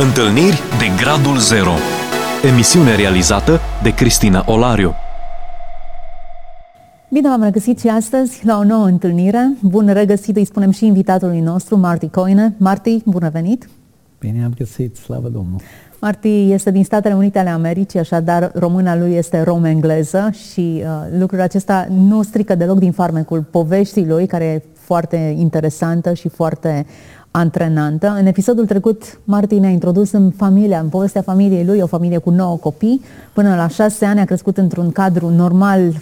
Întâlniri 0.00 0.60
de 0.78 1.02
Gradul 1.02 1.38
Zero 1.38 1.70
Emisiune 2.52 2.96
realizată 2.96 3.60
de 3.82 3.94
Cristina 3.94 4.44
Olariu 4.46 4.94
Bine 7.10 7.28
v-am 7.28 7.42
regăsit 7.42 7.80
și 7.80 7.88
astăzi 7.88 8.46
la 8.46 8.58
o 8.58 8.64
nouă 8.64 8.84
întâlnire. 8.84 9.52
Bun 9.62 9.88
regăsit, 9.92 10.36
îi 10.36 10.44
spunem 10.44 10.70
și 10.70 10.86
invitatului 10.86 11.40
nostru, 11.40 11.76
Marty 11.76 12.08
Coine. 12.08 12.54
Marty, 12.58 12.98
bun 13.04 13.28
venit! 13.32 13.68
Bine 14.18 14.44
am 14.44 14.52
găsit, 14.56 14.96
slavă 14.96 15.28
Domnului! 15.28 15.64
Marty 16.00 16.50
este 16.52 16.70
din 16.70 16.84
Statele 16.84 17.14
Unite 17.14 17.38
ale 17.38 17.48
Americii, 17.48 17.98
așadar 17.98 18.50
româna 18.54 18.96
lui 18.96 19.14
este 19.14 19.42
rom-engleză 19.42 20.30
și 20.50 20.82
uh, 20.82 21.18
lucrul 21.18 21.40
acesta 21.40 21.86
nu 21.90 22.22
strică 22.22 22.54
deloc 22.54 22.78
din 22.78 22.92
farmecul 22.92 23.42
poveștii 23.42 24.06
lui, 24.06 24.26
care 24.26 24.44
e 24.44 24.62
foarte 24.72 25.34
interesantă 25.38 26.12
și 26.14 26.28
foarte 26.28 26.86
antrenantă. 27.30 28.16
În 28.18 28.26
episodul 28.26 28.66
trecut, 28.66 29.20
Martin 29.24 29.64
a 29.64 29.68
introdus 29.68 30.12
în 30.12 30.30
familia, 30.30 30.78
în 30.80 30.88
povestea 30.88 31.22
familiei 31.22 31.64
lui, 31.64 31.80
o 31.80 31.86
familie 31.86 32.18
cu 32.18 32.30
nouă 32.30 32.56
copii. 32.56 33.00
Până 33.32 33.54
la 33.54 33.68
șase 33.68 34.04
ani 34.04 34.20
a 34.20 34.24
crescut 34.24 34.56
într-un 34.56 34.90
cadru 34.90 35.28
normal, 35.28 35.92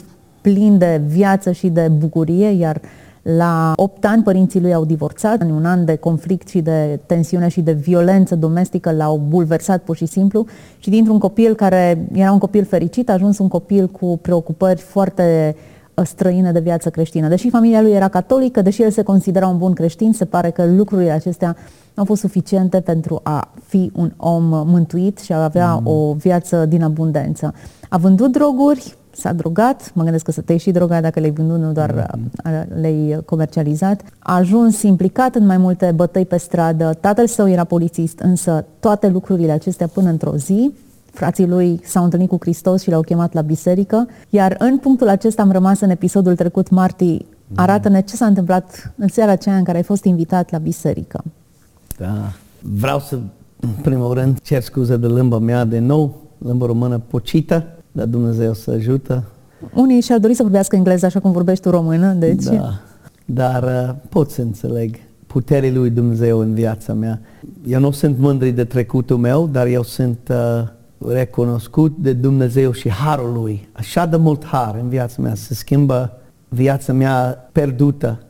plin 0.40 0.78
de 0.78 1.02
viață 1.06 1.52
și 1.52 1.68
de 1.68 1.88
bucurie, 1.98 2.48
iar 2.48 2.80
la 3.22 3.72
8 3.76 4.04
ani 4.04 4.22
părinții 4.22 4.60
lui 4.60 4.74
au 4.74 4.84
divorțat, 4.84 5.40
în 5.40 5.50
un 5.50 5.64
an 5.64 5.84
de 5.84 5.96
conflict 5.96 6.48
și 6.48 6.60
de 6.60 7.00
tensiune 7.06 7.48
și 7.48 7.60
de 7.60 7.72
violență 7.72 8.36
domestică 8.36 8.92
l-au 8.92 9.22
bulversat 9.28 9.82
pur 9.82 9.96
și 9.96 10.06
simplu 10.06 10.46
și 10.78 10.90
dintr-un 10.90 11.18
copil 11.18 11.54
care 11.54 12.08
era 12.12 12.32
un 12.32 12.38
copil 12.38 12.64
fericit 12.64 13.08
a 13.08 13.12
ajuns 13.12 13.38
un 13.38 13.48
copil 13.48 13.86
cu 13.86 14.18
preocupări 14.22 14.80
foarte 14.80 15.56
străină 16.04 16.52
de 16.52 16.60
viață 16.60 16.90
creștină. 16.90 17.28
Deși 17.28 17.50
familia 17.50 17.82
lui 17.82 17.92
era 17.92 18.08
catolică, 18.08 18.62
deși 18.62 18.82
el 18.82 18.90
se 18.90 19.02
considera 19.02 19.46
un 19.46 19.58
bun 19.58 19.72
creștin, 19.72 20.12
se 20.12 20.24
pare 20.24 20.50
că 20.50 20.64
lucrurile 20.64 21.10
acestea 21.10 21.56
au 21.94 22.04
fost 22.04 22.20
suficiente 22.20 22.80
pentru 22.80 23.20
a 23.22 23.52
fi 23.66 23.90
un 23.94 24.12
om 24.16 24.44
mântuit 24.44 25.18
și 25.18 25.32
a 25.32 25.44
avea 25.44 25.74
mm. 25.74 25.86
o 25.86 26.12
viață 26.12 26.66
din 26.66 26.82
abundență. 26.82 27.54
A 27.88 27.96
vândut 27.96 28.32
droguri, 28.32 28.96
s-a 29.10 29.32
drogat, 29.32 29.90
mă 29.94 30.02
gândesc 30.02 30.24
că 30.24 30.30
să 30.30 30.40
te 30.40 30.56
și 30.56 30.70
drogat 30.70 31.02
dacă 31.02 31.20
le-ai 31.20 31.32
vândut, 31.32 31.58
nu 31.58 31.72
doar 31.72 32.10
mm 32.14 32.30
le-ai 32.80 33.20
comercializat. 33.24 34.02
A 34.18 34.34
ajuns 34.34 34.82
implicat 34.82 35.34
în 35.34 35.46
mai 35.46 35.56
multe 35.56 35.92
bătăi 35.94 36.26
pe 36.26 36.36
stradă, 36.36 36.96
tatăl 37.00 37.26
său 37.26 37.48
era 37.48 37.64
polițist, 37.64 38.18
însă 38.18 38.64
toate 38.80 39.08
lucrurile 39.08 39.52
acestea 39.52 39.86
până 39.86 40.08
într-o 40.08 40.36
zi 40.36 40.72
Frații 41.16 41.46
lui 41.46 41.80
s-au 41.84 42.04
întâlnit 42.04 42.28
cu 42.28 42.36
Hristos 42.40 42.82
și 42.82 42.90
l-au 42.90 43.00
chemat 43.00 43.32
la 43.32 43.40
biserică, 43.40 44.08
iar 44.28 44.54
în 44.58 44.78
punctul 44.78 45.08
acesta 45.08 45.42
am 45.42 45.50
rămas 45.50 45.80
în 45.80 45.90
episodul 45.90 46.36
trecut, 46.36 46.70
Marti, 46.70 47.26
arată-ne 47.54 48.00
ce 48.00 48.16
s-a 48.16 48.26
întâmplat 48.26 48.92
în 48.96 49.08
seara 49.08 49.30
aceea 49.30 49.56
în 49.56 49.64
care 49.64 49.76
ai 49.76 49.82
fost 49.82 50.04
invitat 50.04 50.50
la 50.50 50.58
biserică. 50.58 51.24
Da, 51.98 52.32
vreau 52.60 52.98
să, 52.98 53.18
în 53.60 53.68
primul 53.82 54.14
rând, 54.14 54.40
cer 54.40 54.62
scuze 54.62 54.96
de 54.96 55.06
limba 55.06 55.38
mea 55.38 55.64
de 55.64 55.78
nou, 55.78 56.14
limba 56.38 56.66
română 56.66 56.98
pocită, 56.98 57.66
dar 57.92 58.06
Dumnezeu 58.06 58.52
să 58.52 58.70
ajută. 58.70 59.24
Unii 59.74 60.00
și-ar 60.00 60.18
dori 60.18 60.34
să 60.34 60.42
vorbească 60.42 60.76
engleză 60.76 61.06
așa 61.06 61.20
cum 61.20 61.32
vorbești 61.32 61.62
tu 61.62 61.70
română, 61.70 62.12
deci... 62.12 62.44
Da, 62.44 62.80
dar 63.24 63.62
uh, 63.62 63.94
pot 64.08 64.30
să 64.30 64.42
înțeleg 64.42 64.96
puterea 65.26 65.70
lui 65.72 65.90
Dumnezeu 65.90 66.38
în 66.38 66.54
viața 66.54 66.92
mea. 66.92 67.20
Eu 67.66 67.80
nu 67.80 67.90
sunt 67.90 68.18
mândri 68.18 68.50
de 68.50 68.64
trecutul 68.64 69.16
meu, 69.16 69.48
dar 69.52 69.66
eu 69.66 69.82
sunt 69.82 70.18
uh, 70.30 70.68
recunoscut 70.98 71.96
de 71.96 72.12
Dumnezeu 72.12 72.72
și 72.72 72.90
harul 72.90 73.32
Lui. 73.32 73.68
Așa 73.72 74.06
de 74.06 74.16
mult 74.16 74.44
har 74.44 74.78
în 74.80 74.88
viața 74.88 75.22
mea, 75.22 75.34
se 75.34 75.54
schimbă 75.54 76.18
viața 76.48 76.92
mea 76.92 77.48
perdută 77.52 78.20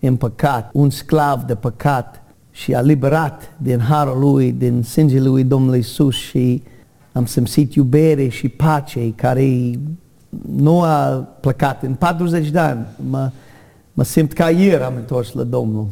în 0.00 0.16
păcat, 0.16 0.70
un 0.72 0.90
sclav 0.90 1.42
de 1.42 1.54
păcat 1.54 2.22
și 2.50 2.74
a 2.74 2.80
liberat 2.80 3.52
din 3.56 3.78
harul 3.78 4.18
Lui, 4.18 4.52
din 4.52 4.82
sângele 4.82 5.28
Lui 5.28 5.44
Domnului 5.44 5.78
Isus 5.78 6.14
și 6.14 6.62
am 7.12 7.26
simțit 7.26 7.74
iubire 7.74 8.28
și 8.28 8.48
pace 8.48 9.12
care 9.14 9.70
nu 10.56 10.80
a 10.80 11.06
plecat 11.40 11.82
în 11.82 11.94
40 11.94 12.48
de 12.48 12.58
ani. 12.58 12.86
Mă, 13.10 13.30
mă 13.92 14.02
simt 14.02 14.32
ca 14.32 14.50
ieri 14.50 14.82
am 14.82 14.94
întors 14.96 15.32
la 15.32 15.42
Domnul 15.42 15.86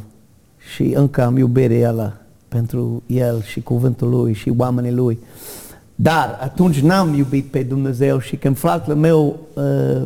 și 0.73 0.83
încă 0.83 1.23
am 1.23 1.37
iubire 1.37 1.77
El 1.77 2.19
pentru 2.47 3.03
El 3.07 3.41
și 3.41 3.61
cuvântul 3.61 4.09
Lui 4.09 4.33
și 4.33 4.53
oamenii 4.57 4.91
Lui. 4.91 5.19
Dar 6.01 6.37
atunci 6.41 6.79
n-am 6.79 7.13
iubit 7.13 7.45
pe 7.45 7.63
Dumnezeu 7.63 8.19
și 8.19 8.35
când 8.35 8.57
fratele 8.57 8.95
meu 8.95 9.39
uh, 9.53 10.01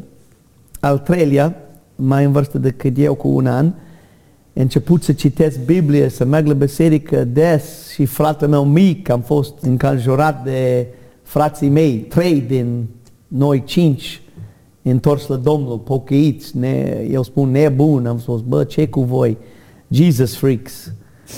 al 0.79 0.97
treilea, 0.97 1.55
mai 1.95 2.23
în 2.25 2.31
vârstă 2.31 2.57
decât 2.57 2.97
eu 2.97 3.15
cu 3.15 3.27
un 3.27 3.47
an, 3.47 3.65
a 3.65 3.73
început 4.53 5.03
să 5.03 5.13
citesc 5.13 5.59
Biblie, 5.65 6.09
să 6.09 6.25
merg 6.25 6.47
la 6.47 6.53
biserică 6.53 7.23
des 7.23 7.89
și 7.89 8.05
fratele 8.05 8.49
meu 8.49 8.65
mic, 8.65 9.09
am 9.09 9.21
fost 9.21 9.53
înconjurat 9.61 10.43
de 10.43 10.87
frații 11.23 11.69
mei, 11.69 11.97
trei 11.97 12.41
din 12.41 12.85
noi 13.27 13.63
cinci, 13.63 14.21
întors 14.81 15.27
la 15.27 15.35
Domnul, 15.35 15.77
pocăiți, 15.77 16.57
ne, 16.57 17.05
eu 17.09 17.23
spun 17.23 17.51
nebun, 17.51 18.05
am 18.05 18.19
spus, 18.19 18.41
bă, 18.41 18.63
ce 18.63 18.87
cu 18.87 19.01
voi? 19.01 19.37
Jesus 19.87 20.35
freaks. 20.35 20.91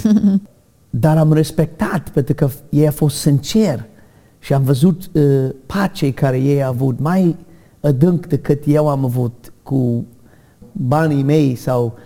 Dar 0.90 1.18
am 1.18 1.34
respectat 1.34 2.10
pentru 2.10 2.34
că 2.34 2.50
ei 2.70 2.88
a 2.88 2.92
fost 2.92 3.18
sincer 3.18 3.86
și 4.46 4.54
am 4.54 4.64
văzut 4.64 5.10
uh, 5.12 5.50
pace 5.66 6.12
care 6.12 6.40
ei 6.40 6.64
au 6.64 6.70
avut 6.70 7.00
mai 7.00 7.36
adânc 7.82 8.26
decât 8.26 8.64
eu 8.66 8.90
am 8.90 9.06
avut 9.06 9.54
cu 9.64 10.06
banii 10.72 11.24
mei 11.24 11.56
sau 11.56 11.98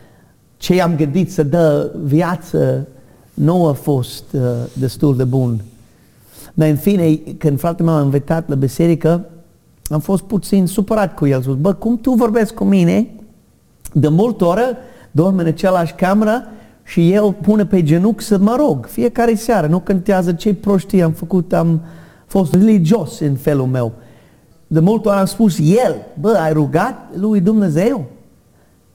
ce 0.58 0.82
am 0.82 0.96
gândit 0.96 1.32
să 1.32 1.44
dă 1.44 1.92
viață 2.04 2.88
nu 3.34 3.68
a 3.68 3.72
fost 3.72 4.24
uh, 4.32 4.42
destul 4.74 5.16
de 5.16 5.24
bun. 5.24 5.62
Dar 6.54 6.70
în 6.70 6.76
fine, 6.76 7.16
când 7.38 7.60
fratele 7.60 7.90
meu 7.90 8.00
a 8.00 8.04
invitat 8.04 8.50
la 8.50 8.56
biserică, 8.56 9.30
am 9.88 10.00
fost 10.00 10.24
puțin 10.24 10.66
supărat 10.66 11.16
cu 11.16 11.26
el. 11.26 11.42
Spus, 11.42 11.56
bă, 11.56 11.74
cum 11.74 11.98
tu 11.98 12.12
vorbești 12.12 12.54
cu 12.54 12.64
mine? 12.64 13.10
De 13.94 14.08
multe 14.08 14.44
ori 14.44 14.78
dorm 15.12 15.38
în 15.38 15.46
același 15.46 15.94
cameră 15.94 16.44
și 16.84 17.12
el 17.12 17.34
pune 17.34 17.66
pe 17.66 17.84
genunchi 17.84 18.24
să 18.24 18.38
mă 18.38 18.56
rog 18.58 18.86
fiecare 18.86 19.36
seară. 19.36 19.68
Nu 19.68 19.80
contează 19.80 20.34
ce 20.34 20.54
prostii 20.54 21.02
am 21.02 21.12
făcut, 21.12 21.54
am 21.54 21.74
uh, 21.74 21.80
fost 22.30 22.54
religios 22.54 23.20
în 23.20 23.36
felul 23.36 23.66
meu. 23.66 23.94
De 24.68 24.80
multe 24.80 25.08
ori 25.08 25.18
am 25.18 25.26
spus 25.26 25.60
el, 25.60 25.96
bă, 26.20 26.30
ai 26.30 26.54
rugat 26.54 27.10
lui 27.16 27.40
Dumnezeu? 27.40 28.06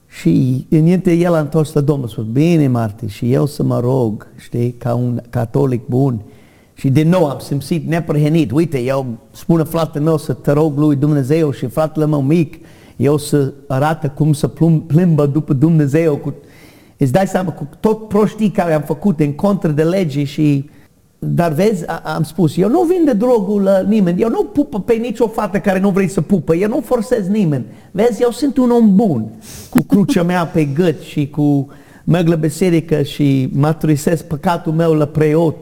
Și 0.07 0.65
înainte 0.69 1.13
el 1.13 1.33
a 1.33 1.39
întors 1.39 1.73
la 1.73 1.81
Domnul, 1.81 2.05
a 2.05 2.09
spus, 2.09 2.23
bine 2.23 2.67
Marti, 2.67 3.07
și 3.07 3.33
eu 3.33 3.45
să 3.45 3.63
mă 3.63 3.79
rog, 3.79 4.27
știi, 4.35 4.71
ca 4.71 4.93
un 4.93 5.21
catolic 5.29 5.87
bun. 5.87 6.21
Și 6.73 6.89
din 6.89 7.09
nou 7.09 7.25
am 7.25 7.39
simțit 7.39 7.87
neprehenit, 7.87 8.51
uite, 8.51 8.79
eu 8.81 9.05
spune 9.31 9.63
fratele 9.63 10.03
meu 10.03 10.17
să 10.17 10.33
te 10.33 10.51
rog 10.51 10.77
lui 10.77 10.95
Dumnezeu 10.95 11.51
și 11.51 11.65
fratele 11.65 12.05
meu 12.05 12.21
mic, 12.21 12.57
eu 12.95 13.17
să 13.17 13.53
arată 13.67 14.09
cum 14.09 14.33
să 14.33 14.47
plimbă 14.87 15.25
după 15.25 15.53
Dumnezeu. 15.53 16.15
Cu, 16.15 16.33
îți 16.97 17.11
dai 17.11 17.27
seama 17.27 17.51
cu 17.51 17.67
tot 17.79 18.07
prostii 18.07 18.49
care 18.49 18.73
am 18.73 18.81
făcut 18.81 19.19
în 19.19 19.33
contră 19.33 19.71
de 19.71 19.83
lege 19.83 20.23
și 20.23 20.69
dar 21.27 21.51
vezi, 21.51 21.85
am 22.15 22.23
spus, 22.23 22.57
eu 22.57 22.69
nu 22.69 22.81
vin 22.81 23.05
de 23.05 23.13
drogul 23.13 23.61
la 23.61 23.79
nimeni, 23.79 24.21
eu 24.21 24.29
nu 24.29 24.43
pupă 24.43 24.79
pe 24.79 24.93
nicio 24.93 25.27
fată 25.27 25.57
care 25.59 25.79
nu 25.79 25.89
vrei 25.89 26.07
să 26.07 26.21
pupă, 26.21 26.55
eu 26.55 26.67
nu 26.67 26.81
forsez 26.85 27.27
nimeni. 27.27 27.65
Vezi, 27.91 28.21
eu 28.21 28.31
sunt 28.31 28.57
un 28.57 28.69
om 28.69 28.95
bun, 28.95 29.25
cu 29.69 29.81
crucea 29.81 30.23
mea 30.23 30.45
pe 30.45 30.63
gât 30.63 31.01
și 31.01 31.29
cu 31.29 31.67
merg 32.03 32.27
la 32.27 32.35
biserică 32.35 33.01
și 33.01 33.49
maturisez 33.53 34.21
păcatul 34.21 34.73
meu 34.73 34.93
la 34.93 35.05
preot. 35.05 35.55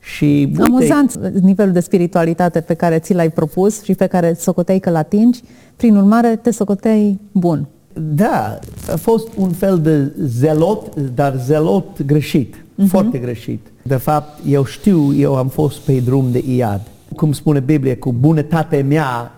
Și, 0.00 0.48
uite, 0.48 0.62
Amuzant 0.62 1.14
nivelul 1.40 1.72
de 1.72 1.80
spiritualitate 1.80 2.60
pe 2.60 2.74
care 2.74 2.98
ți 2.98 3.14
l-ai 3.14 3.30
propus 3.30 3.82
și 3.82 3.94
pe 3.94 4.06
care 4.06 4.36
socoteai 4.38 4.78
că-l 4.78 4.94
atingi, 4.94 5.40
prin 5.76 5.96
urmare 5.96 6.36
te 6.36 6.50
socoteai 6.50 7.20
bun. 7.32 7.66
Da, 8.14 8.58
a 8.92 8.96
fost 8.96 9.28
un 9.36 9.50
fel 9.50 9.78
de 9.78 10.12
zelot, 10.26 10.94
dar 11.14 11.34
zelot 11.44 12.02
greșit, 12.02 12.63
uh-huh. 12.82 12.88
foarte 12.88 13.18
greșit. 13.18 13.66
De 13.82 13.96
fapt, 13.96 14.38
eu 14.48 14.64
știu, 14.64 15.14
eu 15.14 15.36
am 15.36 15.48
fost 15.48 15.78
pe 15.78 15.92
drum 15.92 16.30
de 16.30 16.44
iad. 16.46 16.80
Cum 17.16 17.32
spune 17.32 17.60
Biblia, 17.60 17.96
cu 17.96 18.12
bunătatea 18.12 18.84
mea, 18.84 19.32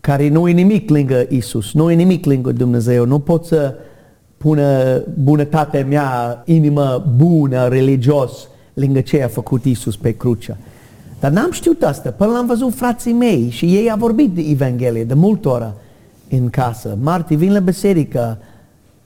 care 0.00 0.28
nu 0.28 0.48
e 0.48 0.52
nimic 0.52 0.90
lângă 0.90 1.26
Isus, 1.28 1.72
nu 1.72 1.90
e 1.90 1.94
nimic 1.94 2.24
lângă 2.24 2.52
Dumnezeu, 2.52 3.06
nu 3.06 3.18
pot 3.18 3.44
să 3.44 3.74
pună 4.36 5.02
bunătatea 5.22 5.84
mea, 5.84 6.42
inimă 6.46 7.12
bună, 7.16 7.68
religios, 7.68 8.48
lângă 8.74 9.00
ce 9.00 9.22
a 9.22 9.28
făcut 9.28 9.64
Isus 9.64 9.96
pe 9.96 10.10
cruce. 10.10 10.56
Dar 11.20 11.30
n-am 11.30 11.50
știut 11.50 11.82
asta, 11.82 12.10
până 12.10 12.32
l-am 12.32 12.46
văzut 12.46 12.74
frații 12.74 13.12
mei 13.12 13.48
și 13.50 13.64
ei 13.64 13.90
au 13.90 13.98
vorbit 13.98 14.34
de 14.34 14.44
Evanghelie 14.50 15.04
de 15.04 15.14
multe 15.14 15.48
ori 15.48 15.72
în 16.30 16.50
casă. 16.50 16.98
Marti, 17.02 17.34
vin 17.34 17.52
la 17.52 17.58
biserică. 17.58 18.38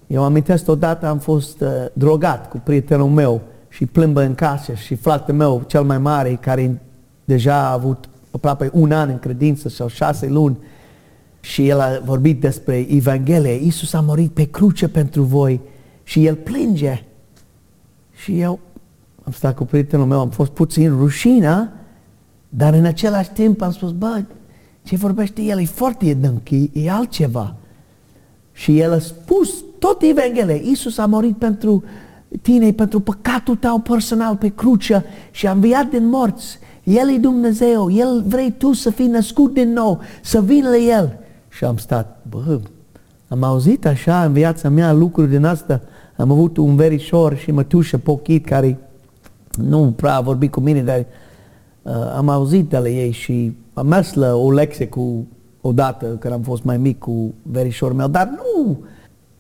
Eu 0.07 0.23
amintesc 0.23 0.69
odată 0.69 1.07
am 1.07 1.19
fost 1.19 1.61
uh, 1.61 1.69
drogat 1.93 2.49
cu 2.49 2.61
prietenul 2.65 3.09
meu 3.09 3.41
și 3.73 3.87
plimbă 3.87 4.23
în 4.23 4.35
casă 4.35 4.75
și 4.75 4.95
fratele 4.95 5.37
meu 5.37 5.65
cel 5.67 5.83
mai 5.83 5.99
mare 5.99 6.39
care 6.41 6.81
deja 7.25 7.55
a 7.55 7.73
avut 7.73 8.09
aproape 8.31 8.71
un 8.73 8.93
an 8.93 9.09
în 9.09 9.19
credință 9.19 9.69
sau 9.69 9.89
șase 9.89 10.29
luni 10.29 10.59
și 11.41 11.69
el 11.69 11.81
a 11.81 12.01
vorbit 12.05 12.41
despre 12.41 12.87
Evanghelie. 12.91 13.53
Iisus 13.53 13.93
a 13.93 14.01
murit 14.01 14.31
pe 14.31 14.45
cruce 14.45 14.89
pentru 14.89 15.23
voi 15.23 15.61
și 16.03 16.27
el 16.27 16.35
plânge. 16.35 17.05
Și 18.15 18.41
eu, 18.41 18.59
am 19.25 19.33
stat 19.33 19.57
cu 19.57 19.65
prietenul 19.65 20.07
meu, 20.07 20.21
am 20.21 20.31
fost 20.31 20.51
puțin 20.51 20.97
rușină, 20.97 21.73
dar 22.49 22.75
în 22.75 22.85
același 22.85 23.31
timp 23.31 23.63
am 23.63 23.73
spus, 23.73 23.93
bă, 23.93 24.25
ce 24.83 24.97
vorbește 24.97 25.43
el 25.43 25.61
e 25.61 25.65
foarte 25.65 26.11
adânc, 26.11 26.51
e, 26.51 26.71
e 26.73 26.91
altceva. 26.91 27.55
Și 28.53 28.79
el 28.79 28.93
a 28.93 28.99
spus 28.99 29.65
tot 29.79 30.03
Evanghelia. 30.03 30.55
Iisus 30.55 30.99
a 30.99 31.07
murit 31.07 31.37
pentru 31.37 31.85
tine, 32.43 32.73
pentru 32.73 33.01
păcatul 33.01 33.57
tău 33.57 33.79
personal 33.79 34.37
pe 34.37 34.49
cruce 34.49 35.05
și 35.31 35.47
a 35.47 35.51
înviat 35.51 35.89
din 35.91 36.09
morți. 36.09 36.59
El 36.83 37.11
e 37.15 37.19
Dumnezeu, 37.19 37.91
El 37.91 38.25
vrei 38.27 38.53
tu 38.59 38.73
să 38.73 38.91
fii 38.91 39.07
născut 39.07 39.55
din 39.55 39.73
nou, 39.73 40.01
să 40.23 40.41
vin 40.41 40.65
la 40.65 40.77
El. 40.77 41.19
Și 41.49 41.65
am 41.65 41.77
stat, 41.77 42.25
bă, 42.29 42.61
am 43.29 43.43
auzit 43.43 43.87
așa 43.87 44.25
în 44.25 44.33
viața 44.33 44.69
mea 44.69 44.93
lucruri 44.93 45.31
din 45.31 45.45
asta. 45.45 45.81
Am 46.17 46.31
avut 46.31 46.57
un 46.57 46.77
verișor 46.77 47.37
și 47.37 47.51
mătușă 47.51 47.99
pochit 47.99 48.47
care 48.47 48.79
nu 49.57 49.93
prea 49.97 50.17
a 50.17 50.21
vorbit 50.21 50.51
cu 50.51 50.61
mine, 50.61 50.83
dar 50.83 51.05
uh, 51.83 51.93
am 52.17 52.29
auzit 52.29 52.69
de 52.69 52.79
la 52.79 52.89
ei 52.89 53.11
și 53.11 53.57
am 53.75 53.87
mers 53.87 54.15
la 54.15 54.35
o 54.35 54.53
lecție 54.53 54.87
cu 54.87 55.27
odată 55.61 56.07
când 56.07 56.35
am 56.35 56.41
fost 56.41 56.63
mai 56.63 56.77
mic 56.77 56.99
cu 56.99 57.35
verișorul 57.43 57.97
meu, 57.97 58.09
dar 58.09 58.29
nu, 58.29 58.79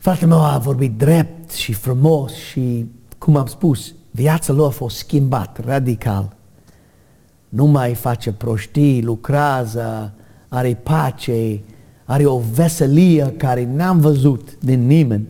fratele 0.03 0.27
meu 0.27 0.45
a 0.45 0.59
vorbit 0.59 0.97
drept 0.97 1.51
și 1.51 1.73
frumos 1.73 2.33
și, 2.33 2.87
cum 3.19 3.37
am 3.37 3.47
spus, 3.47 3.95
viața 4.11 4.53
lui 4.53 4.65
a 4.65 4.69
fost 4.69 4.97
schimbat 4.97 5.65
radical. 5.65 6.37
Nu 7.49 7.67
mai 7.67 7.95
face 7.95 8.33
prostii, 8.33 9.03
lucrează, 9.03 10.13
are 10.49 10.81
pace, 10.83 11.61
are 12.05 12.25
o 12.27 12.41
veselie 12.55 13.35
care 13.37 13.69
n-am 13.75 14.01
văzut 14.01 14.59
din 14.61 14.87
nimeni. 14.87 15.27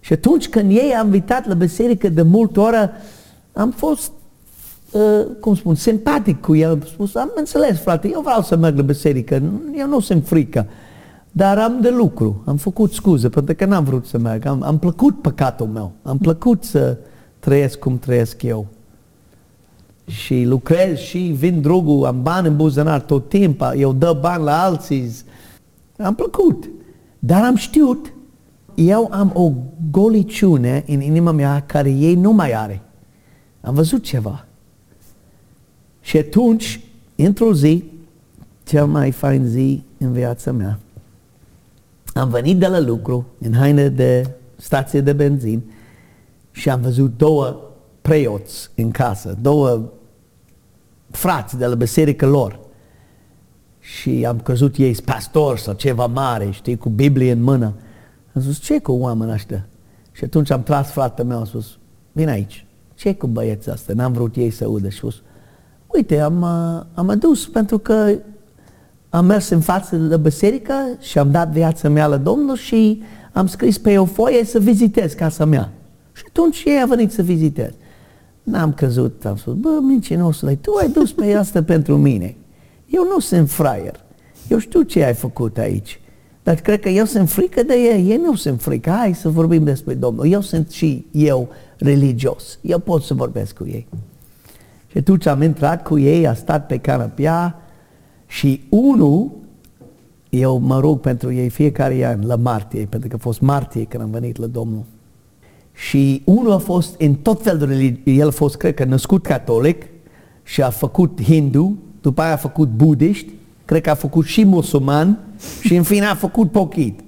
Și 0.00 0.12
atunci 0.12 0.48
când 0.48 0.70
ei 0.70 0.94
am 0.98 1.06
invitat 1.06 1.46
la 1.46 1.54
biserică 1.54 2.08
de 2.08 2.22
multe 2.22 2.60
ori, 2.60 2.90
am 3.52 3.70
fost, 3.70 4.12
uh, 4.90 5.26
cum 5.40 5.54
spun, 5.54 5.74
simpatic 5.74 6.40
cu 6.40 6.54
el. 6.54 6.70
Am 6.70 6.82
spus, 6.86 7.14
am 7.14 7.32
înțeles, 7.34 7.78
frate, 7.78 8.08
eu 8.12 8.20
vreau 8.20 8.42
să 8.42 8.56
merg 8.56 8.76
la 8.76 8.82
biserică, 8.82 9.42
eu 9.76 9.86
nu 9.86 10.00
sunt 10.00 10.26
frică. 10.26 10.66
Dar 11.36 11.58
am 11.58 11.80
de 11.80 11.90
lucru, 11.90 12.42
am 12.44 12.56
făcut 12.56 12.92
scuze 12.92 13.28
pentru 13.28 13.54
că 13.54 13.64
n-am 13.64 13.84
vrut 13.84 14.06
să 14.06 14.18
merg. 14.18 14.46
Am, 14.46 14.62
am 14.62 14.78
plăcut 14.78 15.22
păcatul 15.22 15.66
meu, 15.66 15.92
am 16.02 16.18
plăcut 16.18 16.64
să 16.64 16.96
trăiesc 17.38 17.78
cum 17.78 17.98
trăiesc 17.98 18.42
eu. 18.42 18.66
Și 20.06 20.44
lucrez 20.44 20.98
și 20.98 21.18
vin 21.18 21.60
drogul, 21.60 22.06
am 22.06 22.22
bani 22.22 22.46
în 22.46 22.56
buzunar 22.56 23.00
tot 23.00 23.28
timpul, 23.28 23.72
eu 23.76 23.92
dă 23.92 24.18
bani 24.20 24.44
la 24.44 24.62
alții. 24.62 25.12
Am 25.98 26.14
plăcut. 26.14 26.70
Dar 27.18 27.44
am 27.44 27.56
știut, 27.56 28.12
eu 28.74 29.08
am 29.12 29.30
o 29.34 29.52
goliciune 29.90 30.84
în 30.86 31.00
inima 31.00 31.30
mea 31.30 31.62
care 31.66 31.90
ei 31.90 32.14
nu 32.14 32.32
mai 32.32 32.52
are. 32.52 32.80
Am 33.60 33.74
văzut 33.74 34.02
ceva. 34.02 34.44
Și 36.00 36.16
atunci, 36.16 36.80
într-o 37.16 37.54
zi, 37.54 37.84
cea 38.64 38.84
mai 38.84 39.10
fain 39.10 39.44
zi 39.44 39.82
în 39.98 40.12
viața 40.12 40.52
mea, 40.52 40.78
am 42.14 42.28
venit 42.28 42.58
de 42.58 42.66
la 42.66 42.80
lucru, 42.80 43.26
în 43.38 43.54
haine 43.54 43.88
de 43.88 44.30
stație 44.56 45.00
de 45.00 45.12
benzin, 45.12 45.62
și 46.50 46.70
am 46.70 46.80
văzut 46.80 47.16
două 47.16 47.60
preoți 48.02 48.70
în 48.76 48.90
casă, 48.90 49.38
două 49.40 49.92
frați 51.10 51.58
de 51.58 51.66
la 51.66 51.74
biserică 51.74 52.26
lor. 52.26 52.60
Și 53.80 54.24
am 54.26 54.40
crezut 54.40 54.76
ei 54.76 54.94
pastor 55.04 55.58
sau 55.58 55.74
ceva 55.74 56.06
mare, 56.06 56.50
știi, 56.50 56.76
cu 56.76 56.88
Biblie 56.88 57.32
în 57.32 57.42
mână. 57.42 57.74
Am 58.34 58.42
spus, 58.42 58.58
ce 58.58 58.80
cu 58.80 58.92
oamenii 58.92 59.34
ăștia? 59.34 59.66
Și 60.12 60.24
atunci 60.24 60.50
am 60.50 60.62
tras 60.62 60.90
fratele 60.90 61.28
meu, 61.28 61.38
am 61.38 61.44
spus, 61.44 61.78
vine 62.12 62.30
aici 62.30 62.66
ce 62.94 63.14
cu 63.14 63.26
băieții 63.26 63.70
asta? 63.70 63.92
N-am 63.92 64.12
vrut 64.12 64.36
ei 64.36 64.50
să 64.50 64.64
audă. 64.64 64.88
Și 64.88 64.96
spus, 64.96 65.22
uite, 65.86 66.20
am, 66.20 66.42
uh, 66.42 66.86
am 66.94 67.08
adus 67.08 67.48
pentru 67.48 67.78
că 67.78 68.18
am 69.14 69.24
mers 69.24 69.48
în 69.48 69.60
față 69.60 69.96
de 69.96 70.16
biserică 70.16 70.74
și 71.00 71.18
am 71.18 71.30
dat 71.30 71.48
viața 71.48 71.88
mea 71.88 72.06
la 72.06 72.16
Domnul 72.16 72.56
și 72.56 73.02
am 73.32 73.46
scris 73.46 73.78
pe 73.78 73.98
o 73.98 74.04
foaie 74.04 74.44
să 74.44 74.58
vizitez 74.58 75.12
casa 75.12 75.44
mea. 75.44 75.72
Și 76.12 76.22
atunci 76.28 76.62
ei 76.64 76.80
a 76.82 76.86
venit 76.86 77.12
să 77.12 77.22
vizitez. 77.22 77.70
N-am 78.42 78.72
căzut, 78.72 79.24
am 79.24 79.36
spus, 79.36 79.54
bă, 79.54 79.78
mincinosule, 79.82 80.54
tu 80.54 80.74
ai 80.80 80.88
dus 80.88 81.12
pe 81.12 81.34
asta 81.34 81.62
pentru 81.72 81.96
mine. 81.96 82.36
Eu 82.86 83.04
nu 83.04 83.18
sunt 83.18 83.50
fraier. 83.50 84.00
Eu 84.48 84.58
știu 84.58 84.82
ce 84.82 85.04
ai 85.04 85.14
făcut 85.14 85.58
aici. 85.58 86.00
Dar 86.42 86.54
cred 86.54 86.80
că 86.80 86.88
eu 86.88 87.04
sunt 87.04 87.30
frică 87.30 87.62
de 87.62 87.74
ei. 87.74 88.10
Ei 88.10 88.16
nu 88.16 88.34
sunt 88.34 88.62
frică. 88.62 88.90
Hai 88.90 89.14
să 89.14 89.28
vorbim 89.28 89.64
despre 89.64 89.94
Domnul. 89.94 90.26
Eu 90.26 90.40
sunt 90.40 90.70
și 90.70 91.06
eu 91.10 91.48
religios. 91.76 92.58
Eu 92.60 92.78
pot 92.78 93.02
să 93.02 93.14
vorbesc 93.14 93.56
cu 93.56 93.66
ei. 93.66 93.86
Și 94.86 94.98
atunci 94.98 95.26
am 95.26 95.42
intrat 95.42 95.82
cu 95.82 95.98
ei, 95.98 96.26
a 96.26 96.34
stat 96.34 96.66
pe 96.66 96.78
canapea 96.78 97.58
și 98.34 98.60
unul, 98.68 99.30
eu 100.28 100.58
mă 100.58 100.80
rog 100.80 101.00
pentru 101.00 101.32
ei 101.32 101.48
fiecare 101.48 102.06
an 102.06 102.26
la 102.26 102.36
martie, 102.36 102.86
pentru 102.90 103.08
că 103.08 103.14
a 103.14 103.22
fost 103.22 103.40
martie 103.40 103.84
când 103.84 104.02
am 104.02 104.10
venit 104.10 104.36
la 104.36 104.46
Domnul. 104.46 104.82
Și 105.72 106.22
unul 106.24 106.52
a 106.52 106.58
fost 106.58 107.00
în 107.00 107.14
tot 107.14 107.42
fel 107.42 107.58
de 107.58 107.64
religie, 107.64 108.12
el 108.12 108.26
a 108.26 108.30
fost, 108.30 108.56
cred 108.56 108.74
că, 108.74 108.84
născut 108.84 109.22
catolic 109.22 109.86
și 110.42 110.62
a 110.62 110.70
făcut 110.70 111.22
hindu, 111.22 111.76
după 112.00 112.22
aia 112.22 112.32
a 112.32 112.36
făcut 112.36 112.68
budiști, 112.68 113.32
cred 113.64 113.80
că 113.80 113.90
a 113.90 113.94
făcut 113.94 114.24
și 114.24 114.44
musulman 114.44 115.18
și 115.60 115.74
în 115.74 115.82
fine 115.82 116.06
a 116.06 116.14
făcut 116.14 116.50
pochit. 116.50 117.00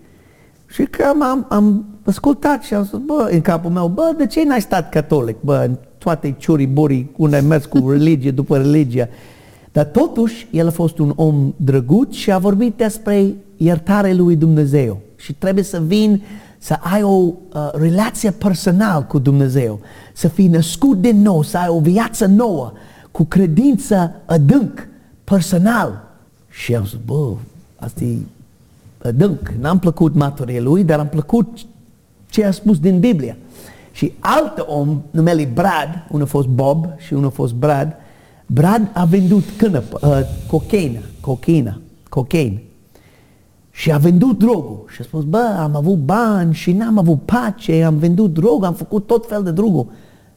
Și 0.67 0.82
că 0.82 1.05
am, 1.05 1.46
am 1.49 1.84
ascultat 2.05 2.62
și 2.62 2.75
am 2.75 2.84
spus, 2.84 2.99
bă, 2.99 3.29
în 3.31 3.40
capul 3.40 3.70
meu, 3.70 3.88
bă, 3.88 4.14
de 4.17 4.26
ce 4.26 4.44
n-ai 4.44 4.61
stat 4.61 4.88
catolic, 4.88 5.37
bă, 5.40 5.64
în 5.69 5.76
toate 5.99 6.34
ciurii 6.38 6.67
burii 6.67 7.11
unde 7.17 7.37
ai 7.37 7.43
mers 7.43 7.64
cu 7.64 7.90
religie 7.90 8.31
după 8.31 8.56
religie. 8.56 9.11
Dar 9.76 9.84
totuși, 9.84 10.46
el 10.50 10.67
a 10.67 10.70
fost 10.70 10.99
un 10.99 11.12
om 11.17 11.55
drăguț 11.56 12.14
și 12.14 12.32
a 12.32 12.38
vorbit 12.38 12.76
despre 12.76 13.34
iertare 13.56 14.12
lui 14.12 14.37
Dumnezeu. 14.37 15.00
Și 15.17 15.32
trebuie 15.32 15.64
să 15.64 15.81
vin 15.81 16.23
să 16.58 16.78
ai 16.81 17.02
o 17.02 17.17
uh, 17.17 17.32
relație 17.73 18.31
personală 18.31 19.05
cu 19.05 19.19
Dumnezeu, 19.19 19.81
să 20.12 20.28
fii 20.28 20.49
născut 20.49 21.00
din 21.00 21.23
nou, 21.23 21.43
să 21.43 21.58
ai 21.58 21.69
o 21.69 21.81
viață 21.81 22.26
nouă, 22.26 22.73
cu 23.11 23.25
credință 23.25 24.12
adânc, 24.25 24.88
personal. 25.25 26.08
Și 26.49 26.75
am 26.75 26.84
zis, 26.84 26.99
bă, 27.05 27.32
asta 27.76 28.05
e 28.05 28.17
adânc. 29.02 29.52
N-am 29.61 29.79
plăcut 29.79 30.14
maturile 30.14 30.61
lui, 30.61 30.84
dar 30.84 30.99
am 30.99 31.08
plăcut 31.08 31.58
ce 32.31 32.44
a 32.44 32.50
spus 32.50 32.79
din 32.79 33.00
Biblie. 33.00 33.37
Și 33.93 34.12
alt 34.19 34.64
om, 34.67 35.02
numele 35.11 35.50
Brad, 35.55 36.06
unul 36.11 36.25
a 36.25 36.29
fost 36.29 36.46
Bob 36.46 36.87
și 36.96 37.12
unul 37.12 37.26
a 37.26 37.31
fost 37.31 37.55
Brad, 37.55 37.96
Brad 38.46 38.91
a 38.93 39.05
vândut 39.05 39.44
cânăp, 39.56 39.93
uh, 39.93 40.20
cocaină, 40.46 41.00
cocaină, 41.20 41.81
cocaine. 42.08 42.62
Și 43.70 43.93
a 43.93 43.98
vândut 43.98 44.38
drogul. 44.38 44.84
Și 44.88 45.00
a 45.00 45.05
spus, 45.05 45.24
bă, 45.24 45.56
am 45.58 45.76
avut 45.76 45.98
bani 45.98 46.55
și 46.55 46.72
n-am 46.72 46.98
avut 46.98 47.22
pace, 47.22 47.82
am 47.82 47.98
vândut 47.98 48.32
drog, 48.32 48.65
am 48.65 48.74
făcut 48.74 49.06
tot 49.06 49.26
fel 49.29 49.43
de 49.43 49.50
drogul. 49.50 49.86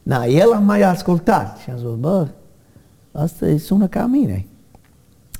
Na, 0.02 0.24
el 0.24 0.52
a 0.52 0.58
mai 0.58 0.82
ascultat 0.82 1.58
și 1.58 1.70
a 1.70 1.74
zis, 1.76 1.94
bă, 1.98 2.28
asta 3.12 3.46
sună 3.58 3.86
ca 3.86 4.06
mine. 4.06 4.46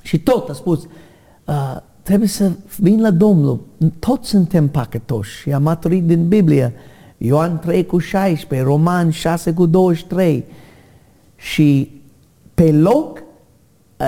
Și 0.02 0.18
tot 0.18 0.48
a 0.48 0.52
spus, 0.52 0.86
uh, 1.46 1.76
trebuie 2.02 2.28
să 2.28 2.50
vin 2.78 3.00
la 3.00 3.10
Domnul. 3.10 3.60
Toți 3.98 4.28
suntem 4.28 4.68
păcătoși 4.68 5.40
și 5.40 5.52
am 5.52 5.62
maturit 5.62 6.04
din 6.04 6.28
Biblie. 6.28 6.74
Ioan 7.18 7.58
3 7.58 7.86
cu 7.86 7.98
16, 7.98 8.68
Roman 8.68 9.10
6 9.10 9.52
cu 9.52 9.66
23. 9.66 10.44
Și 11.36 11.99
pe 12.60 12.72
loc, 12.72 13.22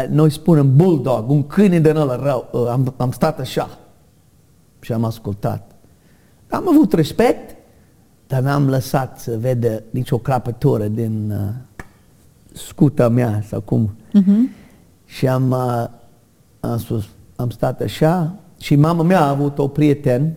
noi 0.09 0.31
spunem 0.31 0.77
bulldog, 0.77 1.31
un 1.31 1.47
câine 1.47 1.81
de 1.81 1.93
ăla 1.97 2.17
rău, 2.17 2.69
am, 2.69 2.95
am 2.97 3.11
stat 3.11 3.41
așa 3.41 3.79
și 4.81 4.93
am 4.93 5.05
ascultat. 5.05 5.71
Am 6.49 6.69
avut 6.69 6.93
respect, 6.93 7.57
dar 8.27 8.43
n-am 8.43 8.69
lăsat 8.69 9.19
să 9.19 9.37
vede 9.39 9.85
nicio 9.91 10.19
crapătură 10.19 10.87
din 10.87 11.31
uh, 11.31 11.85
scuta 12.53 13.09
mea 13.09 13.43
sau 13.49 13.61
cum. 13.61 13.91
Uh-huh. 14.09 14.57
Și 15.05 15.29
am, 15.29 15.51
uh, 15.51 15.85
am 16.61 16.79
spus, 16.79 17.05
am 17.37 17.51
stat 17.51 17.81
așa 17.81 18.35
și 18.59 18.77
mama 18.77 19.03
mea 19.03 19.21
a 19.21 19.29
avut 19.29 19.59
o 19.59 19.69
prieten 19.69 20.33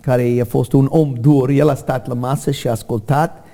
care 0.00 0.38
a 0.40 0.44
fost 0.44 0.72
un 0.72 0.86
om 0.88 1.14
dur, 1.20 1.48
el 1.48 1.68
a 1.68 1.74
stat 1.74 2.06
la 2.06 2.14
masă 2.14 2.50
și 2.50 2.68
a 2.68 2.70
ascultat 2.70 3.44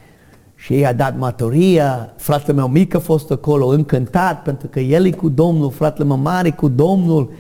și 0.67 0.73
ei 0.73 0.87
a 0.87 0.93
dat 0.93 1.19
maturia, 1.19 2.13
fratele 2.17 2.57
meu 2.57 2.69
mic 2.69 2.95
a 2.95 2.99
fost 2.99 3.31
acolo 3.31 3.67
încântat 3.67 4.43
pentru 4.43 4.67
că 4.67 4.81
el 4.81 5.07
e 5.07 5.11
cu 5.11 5.29
Domnul, 5.29 5.71
fratele 5.71 6.05
meu 6.05 6.17
mare 6.17 6.51
cu 6.51 6.69
Domnul 6.69 7.33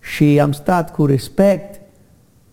și 0.00 0.40
am 0.40 0.52
stat 0.52 0.92
cu 0.92 1.06
respect 1.06 1.80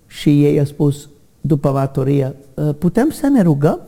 și 0.07 0.43
ei 0.43 0.59
a 0.59 0.65
spus 0.65 1.09
după 1.41 1.71
maturia, 1.71 2.33
ă, 2.57 2.73
putem 2.73 3.09
să 3.09 3.27
ne 3.27 3.41
rugăm? 3.41 3.79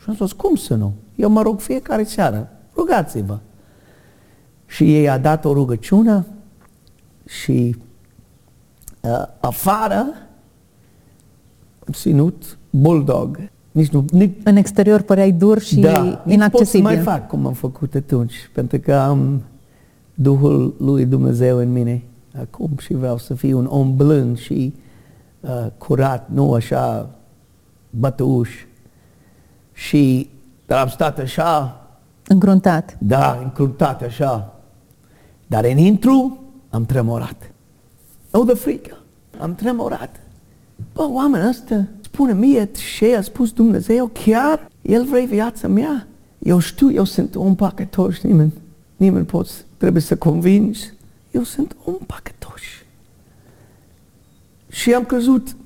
Și 0.00 0.04
am 0.08 0.14
spus, 0.14 0.32
cum 0.32 0.54
să 0.54 0.74
nu? 0.74 0.92
Eu 1.16 1.30
mă 1.30 1.42
rog 1.42 1.60
fiecare 1.60 2.04
seară, 2.04 2.50
rugați-vă. 2.76 3.38
Și 4.66 4.94
ei 4.94 5.08
a 5.08 5.18
dat 5.18 5.44
o 5.44 5.52
rugăciune 5.52 6.26
și 7.26 7.76
uh, 9.00 9.26
afară 9.40 10.06
am 11.86 11.92
ținut 11.92 12.58
bulldog 12.70 13.52
Nici 13.74 13.88
nu, 13.88 14.04
nici, 14.10 14.36
În 14.44 14.56
exterior 14.56 15.00
păreai 15.00 15.32
dur 15.32 15.60
și 15.60 15.80
da, 15.80 16.00
nici 16.02 16.12
pot 16.12 16.22
să 16.26 16.32
inaccesibil. 16.32 16.82
mai 16.84 16.96
fac 16.96 17.26
cum 17.28 17.46
am 17.46 17.52
făcut 17.52 17.94
atunci, 17.94 18.50
pentru 18.52 18.78
că 18.78 18.94
am 18.94 19.42
Duhul 20.14 20.74
lui 20.78 21.04
Dumnezeu 21.06 21.56
în 21.58 21.72
mine 21.72 22.02
acum 22.40 22.70
și 22.78 22.94
vreau 22.94 23.18
să 23.18 23.34
fiu 23.34 23.58
un 23.58 23.64
om 23.66 23.96
blând 23.96 24.38
și 24.38 24.74
uh, 25.40 25.66
curat, 25.78 26.28
nu 26.32 26.52
așa 26.52 27.10
bătuș. 27.90 28.50
Și 29.72 30.30
dar 30.66 30.80
am 30.80 30.88
stat 30.88 31.18
așa, 31.18 31.80
Îngruntat. 32.28 32.96
da, 32.98 33.38
încruntat 33.42 34.02
așa, 34.02 34.54
dar 35.46 35.64
în 35.64 35.76
intru 35.76 36.38
am 36.70 36.84
tremurat. 36.84 37.50
O 38.30 38.44
de 38.44 38.54
frică, 38.54 38.96
am 39.40 39.54
tremurat. 39.54 40.20
Bă, 40.92 41.08
oamenul 41.12 41.48
ăsta 41.48 41.86
spune 42.14 42.32
mie 42.32 42.68
ce 42.96 43.16
a 43.16 43.22
spus 43.22 43.52
Dumnezeu, 43.52 44.10
chiar 44.24 44.70
El 44.82 45.04
vrea 45.04 45.24
viața 45.24 45.68
mea. 45.68 46.06
Eu 46.38 46.58
știu, 46.58 46.92
eu 46.92 47.04
sunt 47.04 47.34
un 47.34 47.54
păcătoș, 47.54 48.20
nimeni, 48.20 48.52
nimeni 48.96 49.24
poți, 49.24 49.64
trebuie 49.76 50.02
să 50.02 50.16
convingi. 50.16 50.80
Eu 51.30 51.42
sunt 51.42 51.76
un 51.84 51.96
păcătoș. 52.06 52.62
Și 54.68 54.94
am 54.94 55.04
crezut, 55.04 55.56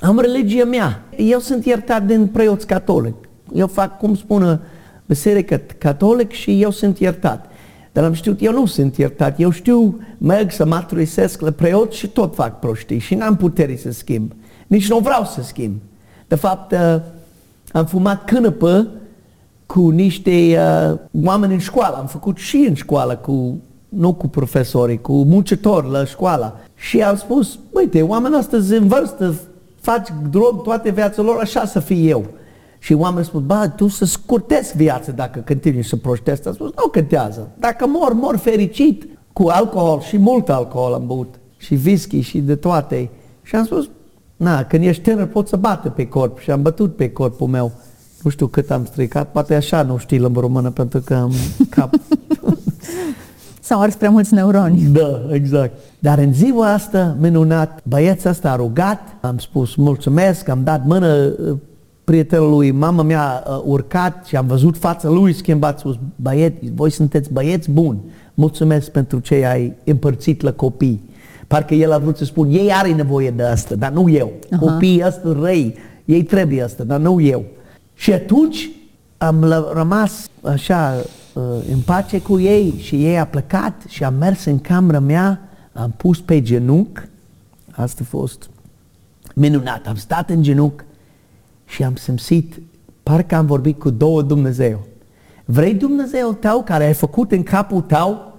am 0.00 0.18
religia 0.18 0.64
mea. 0.64 1.02
Eu 1.16 1.38
sunt 1.38 1.64
iertat 1.64 2.06
din 2.06 2.26
preoți 2.26 2.66
catolic. 2.66 3.14
Eu 3.52 3.66
fac, 3.66 3.98
cum 3.98 4.14
spune, 4.14 4.60
biserică 5.06 5.60
catolic 5.78 6.30
și 6.30 6.62
eu 6.62 6.70
sunt 6.70 6.98
iertat. 6.98 7.50
Dar 7.92 8.04
am 8.04 8.12
știut, 8.12 8.42
eu 8.42 8.52
nu 8.52 8.66
sunt 8.66 8.96
iertat. 8.96 9.40
Eu 9.40 9.50
știu, 9.50 10.00
merg 10.18 10.50
să 10.50 10.66
maturisesc 10.66 11.40
la 11.40 11.50
preot 11.50 11.92
și 11.92 12.08
tot 12.08 12.34
fac 12.34 12.58
prostii 12.58 12.98
și 12.98 13.14
n-am 13.14 13.36
putere 13.36 13.76
să 13.76 13.90
schimb. 13.90 14.32
Nici 14.66 14.88
nu 14.88 14.98
vreau 14.98 15.24
să 15.24 15.42
schimb. 15.42 15.74
De 16.28 16.34
fapt, 16.34 16.72
uh, 16.72 17.00
am 17.72 17.86
fumat 17.86 18.24
cânăpă 18.24 18.86
cu 19.66 19.88
niște 19.88 20.30
uh, 20.30 20.98
oameni 21.24 21.52
în 21.52 21.58
școală. 21.58 21.96
Am 21.96 22.06
făcut 22.06 22.36
și 22.36 22.56
în 22.68 22.74
școală, 22.74 23.16
cu, 23.16 23.58
nu 23.88 24.14
cu 24.14 24.28
profesorii, 24.28 25.00
cu 25.00 25.12
muncitori 25.12 25.90
la 25.90 26.04
școală. 26.04 26.60
Și 26.74 27.02
am 27.02 27.16
spus, 27.16 27.58
uite, 27.72 28.02
oamenii 28.02 28.38
ăsta 28.38 28.56
în 28.56 28.88
vârstă, 28.88 29.34
faci 29.80 30.08
drog 30.30 30.62
toate 30.62 30.90
viața 30.90 31.22
lor, 31.22 31.40
așa 31.40 31.64
să 31.64 31.80
fii 31.80 32.08
eu. 32.08 32.24
Și 32.78 32.92
oamenii 32.92 33.24
spun, 33.24 33.46
ba, 33.46 33.68
tu 33.68 33.88
să 33.88 34.04
scurtezi 34.04 34.76
viața 34.76 35.12
dacă 35.12 35.44
continui 35.46 35.84
să 35.84 35.96
proștezi. 35.96 36.46
Am 36.46 36.54
spus, 36.54 36.70
nu 36.76 36.88
contează. 36.88 37.48
Dacă 37.58 37.86
mor, 37.86 38.12
mor 38.12 38.36
fericit 38.36 39.08
cu 39.32 39.48
alcool 39.48 40.00
și 40.00 40.18
mult 40.18 40.48
alcool 40.48 40.94
am 40.94 41.06
băut. 41.06 41.34
Și 41.56 41.78
whisky 41.84 42.20
și 42.20 42.38
de 42.38 42.54
toate. 42.54 43.10
Și 43.42 43.56
am 43.56 43.64
spus, 43.64 43.88
na, 44.36 44.64
când 44.64 44.84
ești 44.84 45.02
tânăr 45.02 45.26
poți 45.26 45.50
să 45.50 45.56
bată 45.56 45.88
pe 45.88 46.08
corp. 46.08 46.38
Și 46.38 46.50
am 46.50 46.62
bătut 46.62 46.96
pe 46.96 47.10
corpul 47.10 47.46
meu. 47.46 47.72
Nu 48.22 48.30
știu 48.30 48.46
cât 48.46 48.70
am 48.70 48.84
stricat, 48.84 49.30
poate 49.32 49.54
așa 49.54 49.82
nu 49.82 49.96
știi 49.96 50.18
limba 50.18 50.40
română 50.40 50.70
pentru 50.70 51.00
că 51.00 51.14
am 51.14 51.32
cap. 51.68 51.94
S-au 53.60 53.80
ars 53.80 53.94
prea 53.94 54.10
mulți 54.10 54.34
neuroni. 54.34 54.82
Da, 54.82 55.20
exact. 55.30 55.78
Dar 55.98 56.18
în 56.18 56.32
ziua 56.32 56.72
asta, 56.72 57.16
minunat, 57.20 57.80
băiețul 57.84 58.30
ăsta 58.30 58.50
a 58.50 58.56
rugat, 58.56 59.00
am 59.20 59.38
spus 59.38 59.74
mulțumesc, 59.74 60.48
am 60.48 60.62
dat 60.64 60.86
mână 60.86 61.32
uh, 61.46 61.56
prietenului, 62.04 62.70
mama 62.70 63.02
mea 63.02 63.42
a 63.46 63.62
urcat 63.64 64.26
și 64.26 64.36
am 64.36 64.46
văzut 64.46 64.76
fața 64.76 65.08
lui 65.08 65.32
schimbat, 65.32 65.78
spus, 65.78 65.98
băieți, 66.16 66.70
voi 66.74 66.90
sunteți 66.90 67.32
băieți 67.32 67.70
buni, 67.70 67.98
mulțumesc 68.34 68.90
pentru 68.90 69.18
ce 69.18 69.46
ai 69.46 69.74
împărțit 69.84 70.40
la 70.40 70.52
copii. 70.52 71.02
Parcă 71.46 71.74
el 71.74 71.92
a 71.92 71.98
vrut 71.98 72.16
să 72.16 72.24
spun, 72.24 72.48
ei 72.50 72.72
are 72.72 72.92
nevoie 72.94 73.30
de 73.30 73.42
asta, 73.42 73.74
dar 73.74 73.92
nu 73.92 74.08
eu. 74.08 74.32
Aha. 74.50 74.60
Copiii 74.60 75.02
ăsta 75.06 75.32
răi, 75.40 75.74
ei 76.04 76.22
trebuie 76.22 76.62
asta, 76.62 76.84
dar 76.84 77.00
nu 77.00 77.20
eu. 77.20 77.44
Și 77.94 78.12
atunci 78.12 78.70
am 79.18 79.44
lă- 79.44 79.72
rămas 79.72 80.28
așa 80.42 80.94
uh, 81.32 81.42
în 81.72 81.78
pace 81.84 82.20
cu 82.20 82.40
ei 82.40 82.74
și 82.78 83.04
ei 83.04 83.18
a 83.18 83.26
plecat 83.26 83.82
și 83.88 84.04
am 84.04 84.14
mers 84.14 84.44
în 84.44 84.58
camera 84.58 84.98
mea, 84.98 85.48
am 85.72 85.94
pus 85.96 86.20
pe 86.20 86.42
genunchi, 86.42 87.00
asta 87.70 88.00
a 88.04 88.06
fost 88.08 88.50
minunat, 89.34 89.86
am 89.86 89.96
stat 89.96 90.30
în 90.30 90.42
genunchi 90.42 90.84
și 91.66 91.82
am 91.84 91.96
simțit, 91.96 92.60
parcă 93.02 93.34
am 93.34 93.46
vorbit 93.46 93.78
cu 93.78 93.90
două 93.90 94.22
Dumnezeu. 94.22 94.86
Vrei 95.44 95.74
Dumnezeu 95.74 96.32
tău 96.32 96.62
care 96.62 96.84
ai 96.84 96.92
făcut 96.94 97.32
în 97.32 97.42
capul 97.42 97.80
tău 97.80 98.33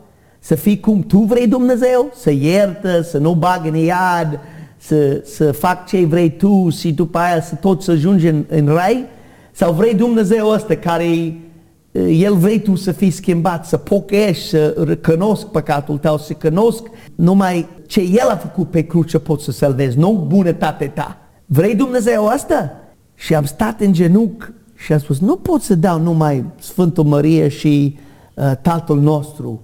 să 0.45 0.55
fii 0.55 0.79
cum 0.79 1.01
tu 1.01 1.19
vrei 1.19 1.47
Dumnezeu? 1.47 2.11
Să 2.15 2.31
iertă, 2.31 3.01
să 3.01 3.17
nu 3.17 3.33
bag 3.33 3.65
în 3.65 3.75
iad, 3.75 4.39
să, 4.77 5.21
să 5.23 5.51
fac 5.51 5.87
ce 5.87 6.05
vrei 6.05 6.37
tu 6.37 6.69
și 6.69 6.93
după 6.93 7.17
aia 7.17 7.41
să 7.41 7.55
tot 7.55 7.81
să 7.81 7.91
ajungi 7.91 8.27
în, 8.27 8.45
în 8.47 8.67
rai? 8.67 9.05
Sau 9.51 9.73
vrei 9.73 9.93
Dumnezeu 9.93 10.49
ăsta 10.49 10.75
care 10.75 11.05
eh, 11.05 12.19
el 12.21 12.35
vrei 12.35 12.59
tu 12.59 12.75
să 12.75 12.91
fii 12.91 13.09
schimbat, 13.09 13.65
să 13.65 13.77
pochești, 13.77 14.47
să 14.47 14.83
recunosc 14.87 15.45
păcatul 15.45 15.97
tău, 15.97 16.17
să 16.17 16.33
cunosc 16.33 16.83
numai 17.15 17.67
ce 17.87 18.01
El 18.01 18.29
a 18.29 18.35
făcut 18.35 18.69
pe 18.69 18.81
cruce 18.81 19.19
poți 19.19 19.43
să 19.43 19.51
salvezi, 19.51 19.97
nu 19.97 20.25
bunătatea 20.27 20.89
ta. 20.89 21.17
Vrei 21.45 21.75
Dumnezeu 21.75 22.27
asta? 22.27 22.71
Și 23.15 23.35
am 23.35 23.45
stat 23.45 23.79
în 23.79 23.93
genunchi 23.93 24.45
și 24.75 24.93
am 24.93 24.99
spus, 24.99 25.19
nu 25.19 25.35
pot 25.35 25.61
să 25.61 25.75
dau 25.75 25.99
numai 25.99 26.45
Sfântul 26.59 27.03
Maria 27.03 27.49
și 27.49 27.97
uh, 28.33 28.51
Tatăl 28.61 28.99
nostru. 28.99 29.61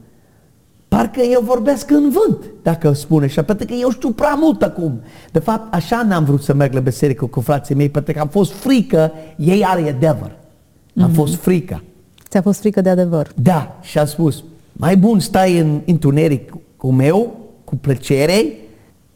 Parcă 0.95 1.19
eu 1.21 1.41
vorbesc 1.45 1.89
în 1.91 2.09
vânt, 2.09 2.43
dacă 2.61 2.91
spune 2.93 3.25
așa, 3.25 3.41
pentru 3.41 3.65
că 3.65 3.73
eu 3.81 3.89
știu 3.89 4.09
prea 4.09 4.33
mult 4.33 4.61
acum. 4.61 5.01
De 5.31 5.39
fapt, 5.39 5.73
așa 5.73 6.03
n-am 6.07 6.23
vrut 6.23 6.41
să 6.43 6.53
merg 6.53 6.73
la 6.73 6.79
biserică 6.79 7.25
cu 7.25 7.39
frații 7.41 7.75
mei, 7.75 7.89
pentru 7.89 8.13
că 8.13 8.19
am 8.19 8.27
fost 8.27 8.51
frică, 8.53 9.11
ei 9.37 9.63
are 9.65 9.89
adevăr. 9.89 10.31
Am 11.01 11.03
Mhm. 11.03 11.13
fost 11.13 11.35
frică. 11.35 11.83
Ți-a 12.29 12.41
fost 12.41 12.59
frică 12.59 12.81
de 12.81 12.89
adevăr. 12.89 13.31
Da, 13.35 13.77
și 13.81 13.97
a 13.97 14.05
spus, 14.05 14.43
mai 14.71 14.97
bun 14.97 15.19
stai 15.19 15.59
în 15.59 15.81
întuneric 15.85 16.53
cu 16.77 16.91
meu, 16.91 17.35
cu 17.63 17.75
plăcere, 17.75 18.45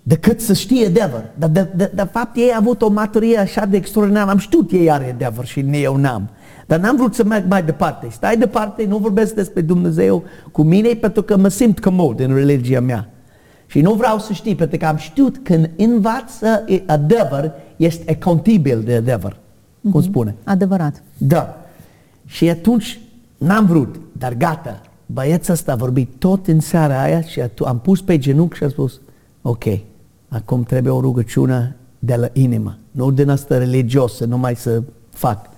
decât 0.03 0.41
să 0.41 0.53
știe 0.53 0.85
adevăr. 0.85 1.23
Dar 1.37 1.49
de, 1.49 1.67
de, 1.75 1.91
de 1.95 2.07
fapt 2.11 2.35
ei 2.35 2.51
au 2.53 2.59
avut 2.59 2.81
o 2.81 2.89
maturie 2.89 3.37
așa 3.37 3.65
de 3.65 3.77
extraordinară, 3.77 4.29
am 4.29 4.37
știut 4.37 4.71
ei 4.71 4.91
are 4.91 5.11
adevăr 5.13 5.45
și 5.45 5.65
eu 5.71 5.95
n-am. 5.95 6.29
Dar 6.65 6.79
n-am 6.79 6.95
vrut 6.95 7.13
să 7.13 7.23
merg 7.23 7.45
mai 7.49 7.63
departe. 7.63 8.07
Stai 8.11 8.37
departe, 8.37 8.85
nu 8.85 8.97
vorbesc 8.97 9.33
despre 9.33 9.61
Dumnezeu 9.61 10.23
cu 10.51 10.63
mine 10.63 10.93
pentru 10.93 11.21
că 11.23 11.37
mă 11.37 11.47
simt 11.47 11.79
comod 11.79 12.19
în 12.19 12.33
religia 12.33 12.79
mea. 12.79 13.09
Și 13.67 13.81
nu 13.81 13.93
vreau 13.93 14.19
să 14.19 14.33
știi, 14.33 14.55
pentru 14.55 14.77
că 14.77 14.85
am 14.85 14.95
știut 14.95 15.35
că 15.35 15.41
când 15.43 15.69
învață 15.77 16.65
adevăr, 16.85 17.51
este 17.75 18.11
accountabil 18.11 18.81
de 18.83 18.93
adevăr. 18.95 19.37
Cum 19.91 20.01
spune? 20.01 20.35
Adevărat. 20.43 21.03
Da. 21.17 21.57
Și 22.25 22.49
atunci 22.49 22.99
n-am 23.37 23.65
vrut, 23.65 23.95
dar 24.11 24.33
gata. 24.33 24.81
Băiețul 25.05 25.53
ăsta 25.53 25.71
a 25.71 25.75
vorbit 25.75 26.09
tot 26.17 26.47
în 26.47 26.59
seara 26.59 27.01
aia 27.01 27.21
și 27.21 27.41
atu- 27.41 27.65
am 27.65 27.79
pus 27.79 28.01
pe 28.01 28.17
genunchi 28.17 28.57
și 28.57 28.63
a 28.63 28.69
spus, 28.69 28.99
ok, 29.41 29.63
acum 30.27 30.63
trebuie 30.63 30.93
o 30.93 30.99
rugăciune 30.99 31.75
de 31.99 32.15
la 32.15 32.27
inimă, 32.33 32.77
nu 32.91 33.11
din 33.11 33.29
asta 33.29 33.57
religiosă, 33.57 34.25
numai 34.25 34.55
să 34.55 34.83
fac. 35.09 35.49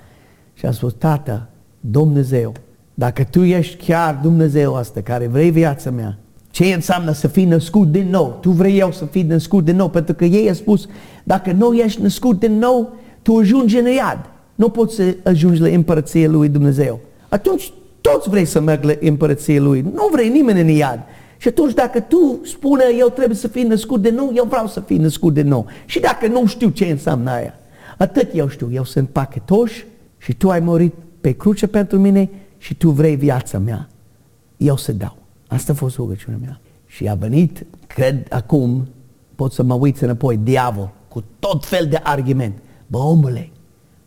Și 0.58 0.66
a 0.66 0.72
spus, 0.72 0.94
tata, 0.98 1.48
Dumnezeu, 1.80 2.54
dacă 2.94 3.24
tu 3.24 3.44
ești 3.44 3.86
chiar 3.86 4.20
Dumnezeu 4.22 4.74
ăsta 4.74 5.02
care 5.02 5.28
vrei 5.28 5.52
viața 5.52 5.92
mea, 5.92 6.18
ce 6.52 6.66
înseamnă 6.66 7.12
să 7.12 7.28
fii 7.28 7.46
născut 7.46 7.92
din 7.92 8.10
nou? 8.10 8.38
Tu 8.42 8.50
vrei 8.50 8.80
eu 8.80 8.92
să 8.92 9.06
fii 9.06 9.24
născut 9.24 9.66
din 9.66 9.76
nou, 9.76 9.90
pentru 9.90 10.14
că 10.14 10.26
ei 10.26 10.50
a 10.50 10.54
spus, 10.54 10.88
dacă 11.24 11.52
nu 11.52 11.74
ești 11.74 12.02
născut 12.02 12.40
din 12.40 12.58
nou, 12.58 12.96
tu 13.22 13.36
ajungi 13.36 13.78
în 13.78 13.86
iad. 13.86 14.20
Nu 14.56 14.70
poți 14.70 14.96
să 14.96 15.16
ajungi 15.24 15.62
la 15.62 15.68
împărăția 15.68 16.30
lui 16.30 16.50
Dumnezeu. 16.50 17.00
Atunci 17.30 17.74
toți 18.02 18.30
vrei 18.30 18.46
să 18.46 18.60
merg 18.60 18.84
la 18.84 18.94
împărăția 19.00 19.62
lui. 19.62 19.82
Nu 19.94 20.10
vrei 20.12 20.30
nimeni 20.30 20.62
în 20.62 20.68
iad. 20.68 21.00
Și 21.38 21.48
atunci 21.48 21.74
dacă 21.74 22.00
tu 22.00 22.40
spune 22.44 22.84
eu 22.98 23.08
trebuie 23.08 23.38
să 23.38 23.48
fii 23.48 23.64
născut 23.64 24.02
de 24.02 24.10
nou, 24.10 24.32
eu 24.36 24.46
vreau 24.50 24.68
să 24.68 24.80
fii 24.80 24.98
născut 24.98 25.34
de 25.34 25.42
nou. 25.42 25.66
Și 25.86 26.00
dacă 26.00 26.28
nu 26.28 26.46
știu 26.46 26.70
ce 26.70 26.86
înseamnă 26.86 27.32
aia, 27.32 27.54
atât 27.98 28.30
eu 28.34 28.48
știu, 28.48 28.70
eu 28.72 28.84
sunt 28.84 29.10
pachetoș 29.10 29.84
și 30.28 30.34
tu 30.34 30.50
ai 30.50 30.60
murit 30.60 30.94
pe 31.22 31.32
cruce 31.32 31.68
pentru 31.68 32.00
mine 32.00 32.30
și 32.58 32.76
tu 32.76 32.90
vrei 32.90 33.16
viața 33.16 33.58
mea. 33.58 33.88
Eu 34.58 34.78
să 34.78 34.92
dau. 34.92 35.18
Asta 35.48 35.72
a 35.72 35.76
fost 35.76 35.96
rugăciunea 35.96 36.40
mea. 36.42 36.60
Și 36.86 37.08
a 37.08 37.14
venit, 37.14 37.66
cred 37.88 38.28
acum, 38.30 38.88
pot 39.36 39.54
să 39.54 39.64
mă 39.64 39.74
uit 39.74 40.02
înapoi, 40.02 40.38
diavol, 40.38 40.90
cu 41.08 41.24
tot 41.40 41.66
fel 41.66 41.88
de 41.90 42.00
argument. 42.04 42.58
Bă, 42.88 42.98
omule, 42.98 43.50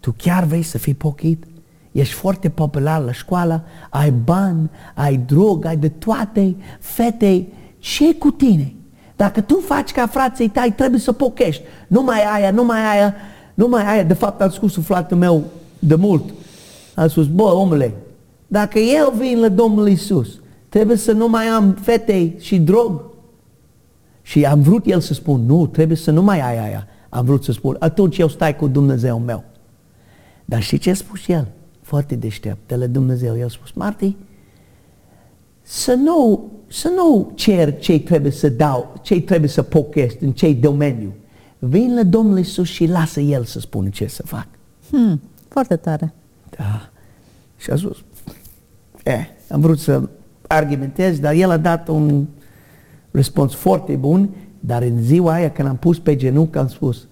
tu 0.00 0.15
chiar 0.17 0.45
vrei 0.45 0.62
să 0.62 0.79
fii 0.79 0.95
pochit? 0.95 1.45
Ești 1.93 2.15
foarte 2.15 2.49
popular 2.49 3.03
la 3.03 3.12
școală, 3.12 3.65
ai 3.91 4.11
bani, 4.11 4.71
ai 4.95 5.17
drog, 5.17 5.65
ai 5.65 5.77
de 5.77 5.89
toate, 5.89 6.57
fete, 6.81 7.47
ce 7.79 8.15
cu 8.15 8.31
tine? 8.31 8.75
Dacă 9.17 9.41
tu 9.41 9.55
faci 9.55 9.93
ca 9.93 10.07
frații 10.07 10.49
tăi, 10.49 10.73
trebuie 10.77 11.00
să 11.00 11.12
pochești. 11.12 11.62
Numai 11.87 12.23
aia, 12.35 12.50
numai 12.50 12.97
aia, 12.97 13.15
numai 13.55 13.87
aia. 13.87 14.03
De 14.03 14.15
fapt, 14.15 14.41
am 14.41 14.50
spus 14.50 14.79
flatul 14.85 15.17
meu 15.17 15.45
de 15.81 15.95
mult. 15.95 16.25
Am 16.95 17.09
spus, 17.09 17.27
bă, 17.27 17.43
omule, 17.43 17.95
dacă 18.47 18.79
eu 18.79 19.15
vin 19.19 19.41
la 19.41 19.49
Domnul 19.49 19.89
Isus, 19.89 20.41
trebuie 20.69 20.97
să 20.97 21.13
nu 21.13 21.29
mai 21.29 21.47
am 21.47 21.73
fete 21.73 22.35
și 22.39 22.59
drog. 22.59 23.03
Și 24.23 24.45
am 24.45 24.63
vrut 24.63 24.87
el 24.87 25.01
să 25.01 25.15
spun, 25.15 25.41
nu, 25.41 25.67
trebuie 25.67 25.97
să 25.97 26.11
nu 26.11 26.23
mai 26.23 26.41
ai 26.41 26.59
aia. 26.59 26.87
Am 27.09 27.25
vrut 27.25 27.45
să 27.45 27.53
spun, 27.53 27.77
atunci 27.79 28.19
eu 28.19 28.29
stai 28.29 28.57
cu 28.57 28.67
Dumnezeu 28.69 29.19
meu. 29.19 29.45
Dar 30.45 30.63
știi 30.63 30.79
ce 30.79 30.91
a 30.91 30.95
spus 30.95 31.29
el? 31.29 31.49
Foarte 31.83 32.15
deștept, 32.15 32.59
de 32.67 32.77
la 32.77 32.87
Dumnezeu. 32.87 33.37
El 33.37 33.45
a 33.45 33.49
spus, 33.49 33.73
Marti, 33.73 34.17
să 35.63 35.95
nu, 35.95 36.51
să 36.67 36.93
nu 36.97 37.33
cer 37.35 37.79
ce 37.79 38.01
trebuie 38.01 38.33
să 38.33 38.49
dau, 38.49 38.93
ce 39.03 39.21
trebuie 39.21 39.49
să 39.49 39.63
pocăiesc, 39.63 40.21
în 40.21 40.33
ce 40.33 40.53
domeniu. 40.53 41.13
Vin 41.59 41.95
la 41.95 42.03
Domnul 42.03 42.39
Iisus 42.39 42.69
și 42.69 42.87
lasă 42.87 43.21
El 43.21 43.45
să 43.45 43.61
spună 43.61 43.89
ce 43.89 44.07
să 44.07 44.23
fac. 44.27 44.47
Hmm, 44.91 45.21
foarte 45.50 45.76
tare. 45.76 46.12
Da. 46.57 46.90
Și 47.57 47.71
a 47.71 47.76
spus, 47.76 47.97
eh, 49.02 49.26
am 49.50 49.61
vrut 49.61 49.78
să 49.78 50.09
argumentez, 50.47 51.19
dar 51.19 51.33
el 51.33 51.50
a 51.50 51.57
dat 51.57 51.88
un 51.88 52.26
răspuns 53.11 53.54
foarte 53.54 53.97
bun, 53.97 54.30
dar 54.61 54.83
în 54.83 55.02
ziua 55.02 55.33
aia 55.33 55.50
când 55.50 55.69
am 55.69 55.76
pus 55.76 55.99
pe 55.99 56.16
genunchi 56.16 56.59
am 56.59 56.69
spus, 56.69 57.07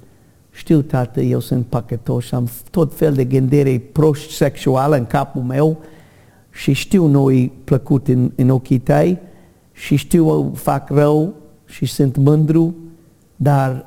știu, 0.51 0.83
tată, 0.83 1.21
eu 1.21 1.41
sunt 1.41 1.67
păcătos 1.67 2.25
și 2.25 2.35
am 2.35 2.49
tot 2.71 2.97
fel 2.97 3.13
de 3.13 3.25
gândire 3.25 3.79
proști 3.79 4.33
sexuală 4.33 4.97
în 4.97 5.07
capul 5.07 5.43
meu 5.43 5.79
și 6.51 6.73
știu 6.73 7.07
nu-i 7.07 7.53
plăcut 7.65 8.09
în, 8.09 8.33
în 8.37 8.49
ochii 8.49 8.79
tăi 8.79 9.19
și 9.73 9.97
știu 9.97 10.53
fac 10.55 10.89
rău 10.91 11.35
și 11.65 11.87
sunt 11.87 12.17
mândru, 12.17 12.75
dar 13.37 13.87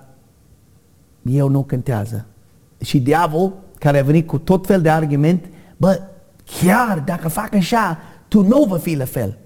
eu 1.21 1.47
nu 1.47 1.63
contează. 1.63 2.25
Și 2.81 2.99
diavol, 2.99 3.53
care 3.81 3.99
a 3.99 4.03
venit 4.03 4.27
cu 4.27 4.37
tot 4.37 4.65
fel 4.65 4.81
de 4.81 4.89
argument, 4.89 5.45
bă, 5.77 6.01
chiar 6.43 6.99
dacă 7.05 7.27
fac 7.27 7.55
așa, 7.55 7.97
tu 8.27 8.41
nu 8.43 8.63
vă 8.63 8.77
fi 8.77 8.95
la 8.95 9.05
fel. 9.05 9.37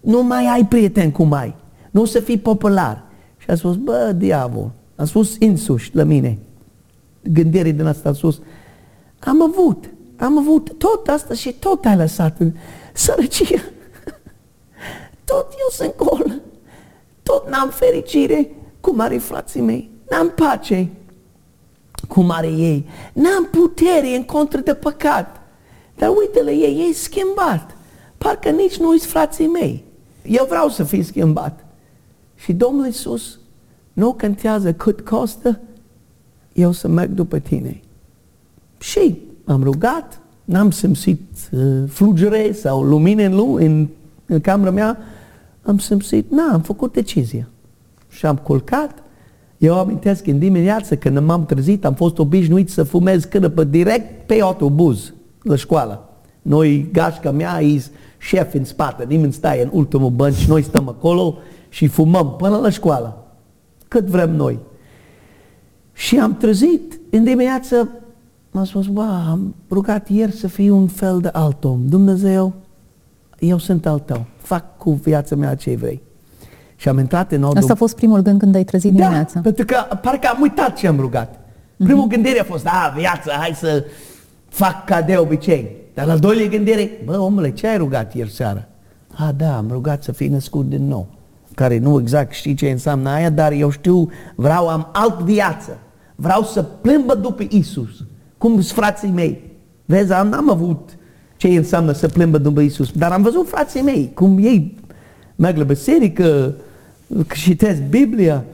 Nu 0.00 0.22
mai 0.22 0.46
ai 0.46 0.66
prieten 0.66 1.10
cum 1.10 1.32
ai. 1.32 1.54
Nu 1.90 2.00
o 2.00 2.04
să 2.04 2.20
fii 2.20 2.38
popular. 2.38 3.04
Și 3.36 3.50
a 3.50 3.54
spus, 3.54 3.76
bă, 3.76 4.12
diavol, 4.16 4.70
a 4.96 5.04
spus 5.04 5.36
insuși 5.38 5.96
la 5.96 6.04
mine, 6.04 6.38
gândire 7.22 7.70
din 7.70 7.86
asta 7.86 8.08
a 8.08 8.12
spus, 8.12 8.40
am 9.18 9.42
avut, 9.42 9.90
am 10.16 10.38
avut 10.38 10.78
tot 10.78 11.08
asta 11.08 11.34
și 11.34 11.52
tot 11.52 11.84
ai 11.84 11.96
lăsat 11.96 12.38
în 12.38 12.52
sărăcie. 12.92 13.62
Tot 15.24 15.46
eu 15.50 15.68
sunt 15.70 15.96
gol. 15.96 16.40
Tot 17.22 17.48
n-am 17.50 17.68
fericire 17.70 18.50
cum 18.80 19.00
are 19.00 19.16
frații 19.16 19.60
mei. 19.60 19.90
N-am 20.10 20.30
pace 20.30 20.88
cum 22.08 22.30
are 22.30 22.46
ei. 22.46 22.86
N-am 23.12 23.48
putere 23.50 24.16
în 24.16 24.24
contră 24.24 24.60
de 24.60 24.74
păcat. 24.74 25.40
Dar 25.96 26.08
uite 26.08 26.42
la 26.42 26.50
ei, 26.50 26.84
ei 26.86 26.92
schimbat. 26.92 27.76
Parcă 28.18 28.50
nici 28.50 28.76
nu 28.76 28.88
sunt 28.88 29.02
frații 29.02 29.46
mei. 29.46 29.84
Eu 30.22 30.46
vreau 30.48 30.68
să 30.68 30.84
fiu 30.84 31.02
schimbat. 31.02 31.64
Și 32.34 32.52
Domnul 32.52 32.86
Iisus 32.86 33.38
nu 33.92 34.12
contează 34.12 34.72
cât 34.72 35.00
costă, 35.00 35.60
eu 36.52 36.72
să 36.72 36.88
merg 36.88 37.10
după 37.10 37.38
tine. 37.38 37.80
Și 38.78 39.18
am 39.44 39.62
rugat, 39.62 40.20
n-am 40.44 40.70
simțit 40.70 41.20
uh, 41.52 41.82
flugere 41.88 42.52
sau 42.52 42.82
lumină 42.82 43.22
în, 43.22 43.56
în, 43.56 43.88
în 44.26 44.40
camera 44.40 44.70
mea, 44.70 44.98
am 45.62 45.78
simțit, 45.78 46.30
n 46.30 46.38
am 46.38 46.60
făcut 46.60 46.92
decizia. 46.92 47.48
Și 48.08 48.26
am 48.26 48.36
culcat. 48.36 49.02
Eu 49.64 49.78
amintesc 49.78 50.26
în 50.26 50.38
dimineață 50.38 50.96
când 50.96 51.18
m-am 51.18 51.46
trezit, 51.46 51.84
am 51.84 51.94
fost 51.94 52.18
obișnuit 52.18 52.70
să 52.70 52.82
fumez 52.82 53.24
cânăpă 53.24 53.64
direct 53.64 54.26
pe 54.26 54.40
autobuz 54.40 55.12
la 55.42 55.56
școală. 55.56 56.08
Noi, 56.42 56.88
gașca 56.92 57.30
mea, 57.30 57.62
e 57.62 57.84
șef 58.18 58.54
în 58.54 58.64
spate, 58.64 59.04
nimeni 59.04 59.32
stai 59.32 59.62
în 59.62 59.68
ultimul 59.72 60.10
bănci, 60.10 60.46
noi 60.46 60.62
stăm 60.62 60.88
acolo 60.88 61.38
și 61.68 61.86
fumăm 61.86 62.36
până 62.36 62.56
la 62.56 62.70
școală. 62.70 63.24
Cât 63.88 64.06
vrem 64.06 64.36
noi. 64.36 64.58
Și 65.92 66.18
am 66.18 66.36
trezit 66.36 67.00
în 67.10 67.24
dimineață, 67.24 67.88
m-am 68.50 68.64
spus, 68.64 68.86
bă, 68.86 69.06
am 69.30 69.54
rugat 69.70 70.08
ieri 70.08 70.32
să 70.32 70.46
fiu 70.46 70.76
un 70.76 70.86
fel 70.86 71.20
de 71.20 71.28
alt 71.28 71.64
om. 71.64 71.80
Dumnezeu, 71.88 72.52
eu 73.38 73.58
sunt 73.58 73.86
al 73.86 73.98
tău. 73.98 74.24
Fac 74.36 74.78
cu 74.78 74.92
viața 74.92 75.36
mea 75.36 75.54
ce 75.54 75.76
vrei. 75.76 76.02
Și 76.76 76.88
am 76.88 76.98
intrat 76.98 77.32
în 77.32 77.44
Asta 77.44 77.72
a 77.72 77.76
fost 77.76 77.96
primul 77.96 78.20
gând 78.20 78.38
când 78.38 78.54
ai 78.54 78.64
trezit 78.64 78.92
da, 78.92 79.02
dimineața. 79.02 79.40
pentru 79.40 79.64
că 79.64 79.96
parcă 79.96 80.28
am 80.28 80.40
uitat 80.40 80.76
ce 80.76 80.86
am 80.86 81.00
rugat. 81.00 81.40
Primul 81.76 82.06
mm-hmm. 82.06 82.10
gândire 82.10 82.40
a 82.40 82.44
fost, 82.44 82.64
da, 82.64 82.94
viață, 82.96 83.30
hai 83.38 83.52
să 83.54 83.84
fac 84.48 84.84
ca 84.84 85.02
de 85.02 85.16
obicei. 85.16 85.76
Dar 85.94 86.06
la 86.06 86.16
doilea 86.16 86.46
gândire, 86.46 86.90
bă, 87.04 87.18
omule, 87.18 87.50
ce 87.52 87.66
ai 87.66 87.76
rugat 87.76 88.14
ieri 88.14 88.30
seara? 88.30 88.68
A, 89.14 89.32
da, 89.36 89.56
am 89.56 89.68
rugat 89.70 90.02
să 90.02 90.12
fii 90.12 90.28
născut 90.28 90.68
din 90.68 90.88
nou. 90.88 91.06
Care 91.54 91.78
nu 91.78 92.00
exact 92.00 92.32
știi 92.32 92.54
ce 92.54 92.70
înseamnă 92.70 93.10
aia, 93.10 93.30
dar 93.30 93.52
eu 93.52 93.70
știu, 93.70 94.08
vreau, 94.34 94.68
am 94.68 94.88
alt 94.92 95.18
viață. 95.18 95.78
Vreau 96.14 96.42
să 96.42 96.62
plimbă 96.62 97.14
după 97.14 97.42
Isus. 97.48 98.04
Cum 98.38 98.52
sunt 98.52 98.64
frații 98.64 99.08
mei. 99.08 99.50
Vezi, 99.84 100.12
am, 100.12 100.32
am 100.32 100.50
avut 100.50 100.98
ce 101.36 101.48
înseamnă 101.48 101.92
să 101.92 102.08
plimbă 102.08 102.38
după 102.38 102.60
Isus. 102.60 102.92
Dar 102.92 103.12
am 103.12 103.22
văzut 103.22 103.48
frații 103.48 103.82
mei, 103.82 104.10
cum 104.14 104.38
ei 104.38 104.74
merg 105.36 105.56
la 105.56 105.64
biserică, 105.64 106.54
citesc 107.34 107.82
Biblia. 107.82 108.44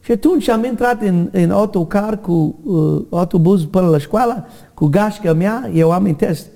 Și 0.00 0.12
atunci 0.12 0.48
am 0.48 0.64
intrat 0.64 1.02
în, 1.02 1.28
în 1.32 1.50
autocar 1.50 2.20
cu 2.20 2.58
uh, 2.64 3.02
autobuz 3.10 3.64
până 3.64 3.88
la 3.88 3.98
școală, 3.98 4.46
cu 4.74 4.86
gașca 4.86 5.32
mea, 5.32 5.70
eu 5.74 5.90
amintesc, 5.90 6.46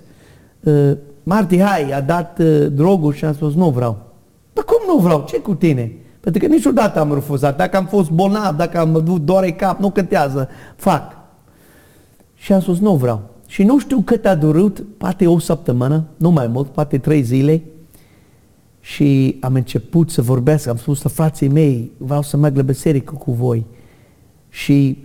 uh, 0.61 0.93
Marti, 1.23 1.61
hai, 1.61 1.91
a 1.91 2.01
dat 2.01 2.39
uh, 2.39 2.67
drogul 2.73 3.13
și 3.13 3.25
am 3.25 3.33
spus, 3.33 3.55
nu 3.55 3.71
vreau. 3.71 3.97
Dar 4.53 4.65
cum 4.65 4.95
nu 4.95 5.03
vreau? 5.03 5.25
Ce 5.29 5.39
cu 5.39 5.55
tine? 5.55 5.93
Pentru 6.21 6.47
că 6.47 6.55
niciodată 6.55 7.01
am 7.01 7.15
refuzat. 7.15 7.57
Dacă 7.57 7.77
am 7.77 7.87
fost 7.87 8.11
bolnav, 8.11 8.57
dacă 8.57 8.79
am 8.79 8.97
avut 8.97 9.25
doare 9.25 9.53
cap, 9.53 9.81
nu 9.81 9.91
contează. 9.91 10.49
Fac. 10.77 11.17
Și 12.35 12.53
am 12.53 12.61
spus, 12.61 12.79
nu 12.79 12.95
vreau. 12.95 13.23
Și 13.47 13.63
nu 13.63 13.79
știu 13.79 14.01
cât 14.01 14.27
a 14.27 14.35
durat, 14.35 14.81
poate 14.99 15.27
o 15.27 15.39
săptămână, 15.39 16.05
nu 16.17 16.31
mai 16.31 16.47
mult, 16.47 16.67
poate 16.67 16.99
trei 16.99 17.23
zile. 17.23 17.63
Și 18.85 19.37
am 19.41 19.55
început 19.55 20.11
să 20.11 20.23
vorbesc, 20.23 20.69
am 20.69 20.77
spus 20.77 21.03
la 21.03 21.11
frații 21.11 21.49
mei, 21.49 21.91
vreau 21.97 22.23
să 22.23 22.37
merg 22.37 22.57
la 22.57 22.63
biserică 22.63 23.15
cu 23.15 23.33
voi. 23.33 23.67
Și 24.49 24.99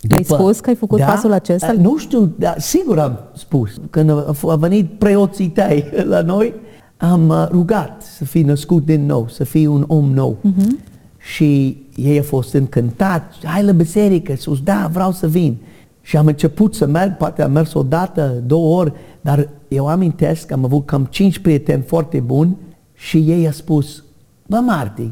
după, 0.00 0.14
ai 0.16 0.24
spus 0.24 0.60
că 0.60 0.68
ai 0.68 0.76
făcut 0.76 0.98
da, 0.98 1.04
pasul 1.04 1.32
acesta? 1.32 1.72
Nu 1.72 1.98
știu, 1.98 2.32
dar 2.38 2.58
sigur 2.58 2.98
am 2.98 3.18
spus. 3.34 3.70
Când 3.90 4.10
a 4.46 4.56
venit 4.56 4.98
preoții 4.98 5.48
tăi 5.48 5.90
la 6.12 6.20
noi, 6.20 6.54
am 6.96 7.28
uh, 7.28 7.46
rugat 7.50 8.02
să 8.02 8.24
fii 8.24 8.42
născut 8.42 8.84
din 8.84 9.06
nou, 9.06 9.28
să 9.28 9.44
fii 9.44 9.66
un 9.66 9.84
om 9.86 10.12
nou. 10.12 10.36
Uh-huh. 10.36 10.88
Și 11.18 11.76
ei 11.94 12.16
au 12.16 12.24
fost 12.24 12.54
încântat, 12.54 13.34
hai 13.44 13.64
la 13.64 13.72
biserică, 13.72 14.34
sus, 14.36 14.60
da, 14.60 14.88
vreau 14.92 15.12
să 15.12 15.28
vin. 15.28 15.56
Și 16.00 16.16
am 16.16 16.26
început 16.26 16.74
să 16.74 16.86
merg, 16.86 17.16
poate 17.16 17.42
am 17.42 17.52
mers 17.52 17.74
o 17.74 17.82
dată, 17.82 18.42
două 18.46 18.78
ori, 18.78 18.92
dar 19.20 19.48
eu 19.68 19.86
amintesc 19.86 20.46
că 20.46 20.54
am 20.54 20.64
avut 20.64 20.86
cam 20.86 21.04
cinci 21.10 21.38
prieteni 21.38 21.82
foarte 21.82 22.20
buni 22.20 22.56
și 23.00 23.30
ei 23.30 23.46
au 23.46 23.52
spus, 23.52 24.04
bă 24.46 24.56
Marti, 24.56 25.10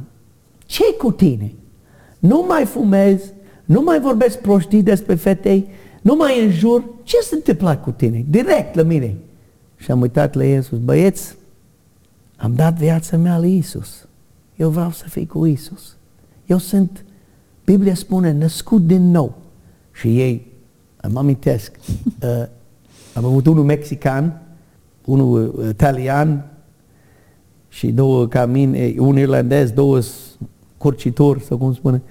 ce 0.66 0.82
cu 0.98 1.10
tine? 1.12 1.52
Nu 2.18 2.44
mai 2.48 2.64
fumezi, 2.64 3.32
nu 3.64 3.82
mai 3.82 4.00
vorbesc 4.00 4.38
prostii 4.38 4.82
despre 4.82 5.14
fetei, 5.14 5.68
nu 6.02 6.14
mai 6.14 6.44
înjur, 6.44 6.84
ce 7.02 7.16
se 7.22 7.34
întâmplă 7.34 7.76
cu 7.76 7.90
tine? 7.90 8.24
Direct 8.28 8.74
la 8.74 8.82
mine. 8.82 9.16
Și 9.76 9.90
am 9.90 10.00
uitat 10.00 10.34
la 10.34 10.44
ei 10.44 10.56
și 10.56 10.62
spus, 10.62 10.78
băieți, 10.78 11.36
am 12.36 12.54
dat 12.54 12.74
viața 12.74 13.16
mea 13.16 13.38
lui 13.38 13.56
Isus. 13.56 14.06
Eu 14.56 14.70
vreau 14.70 14.90
să 14.90 15.04
fiu 15.08 15.26
cu 15.26 15.46
Isus. 15.46 15.96
Eu 16.46 16.58
sunt, 16.58 17.04
Biblia 17.64 17.94
spune, 17.94 18.32
născut 18.32 18.86
din 18.86 19.10
nou. 19.10 19.38
Și 19.92 20.20
ei, 20.20 20.46
mă 21.10 21.18
amintesc, 21.18 21.76
uh, 21.78 22.46
am 23.14 23.24
avut 23.24 23.46
unul 23.46 23.64
mexican, 23.64 24.42
unul 25.04 25.54
uh, 25.58 25.68
italian 25.68 26.57
și 27.68 27.86
două 27.86 28.26
ca 28.26 28.46
mine, 28.46 28.94
un 28.98 29.18
irlandez, 29.18 29.70
două 29.70 30.00
curcitori, 30.76 31.42
sau 31.42 31.58
cum 31.58 31.74
spune. 31.74 32.02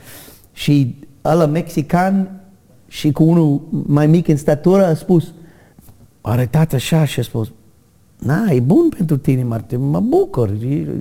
Și 0.54 0.96
ăla 1.26 1.46
mexican 1.46 2.42
și 2.88 3.12
cu 3.12 3.24
unul 3.24 3.62
mai 3.86 4.08
mic 4.08 4.28
în 4.28 4.38
statură 4.38 4.86
a 4.86 4.94
spus, 4.94 5.34
arătat 6.22 6.74
așa 6.74 7.06
și 7.06 7.20
a 7.20 7.24
spus, 7.24 7.52
Na, 8.18 8.52
e 8.52 8.60
bun 8.60 8.90
pentru 8.90 9.18
tine, 9.18 9.44
Martin, 9.44 9.90
mă 9.90 10.00
bucur, 10.00 10.52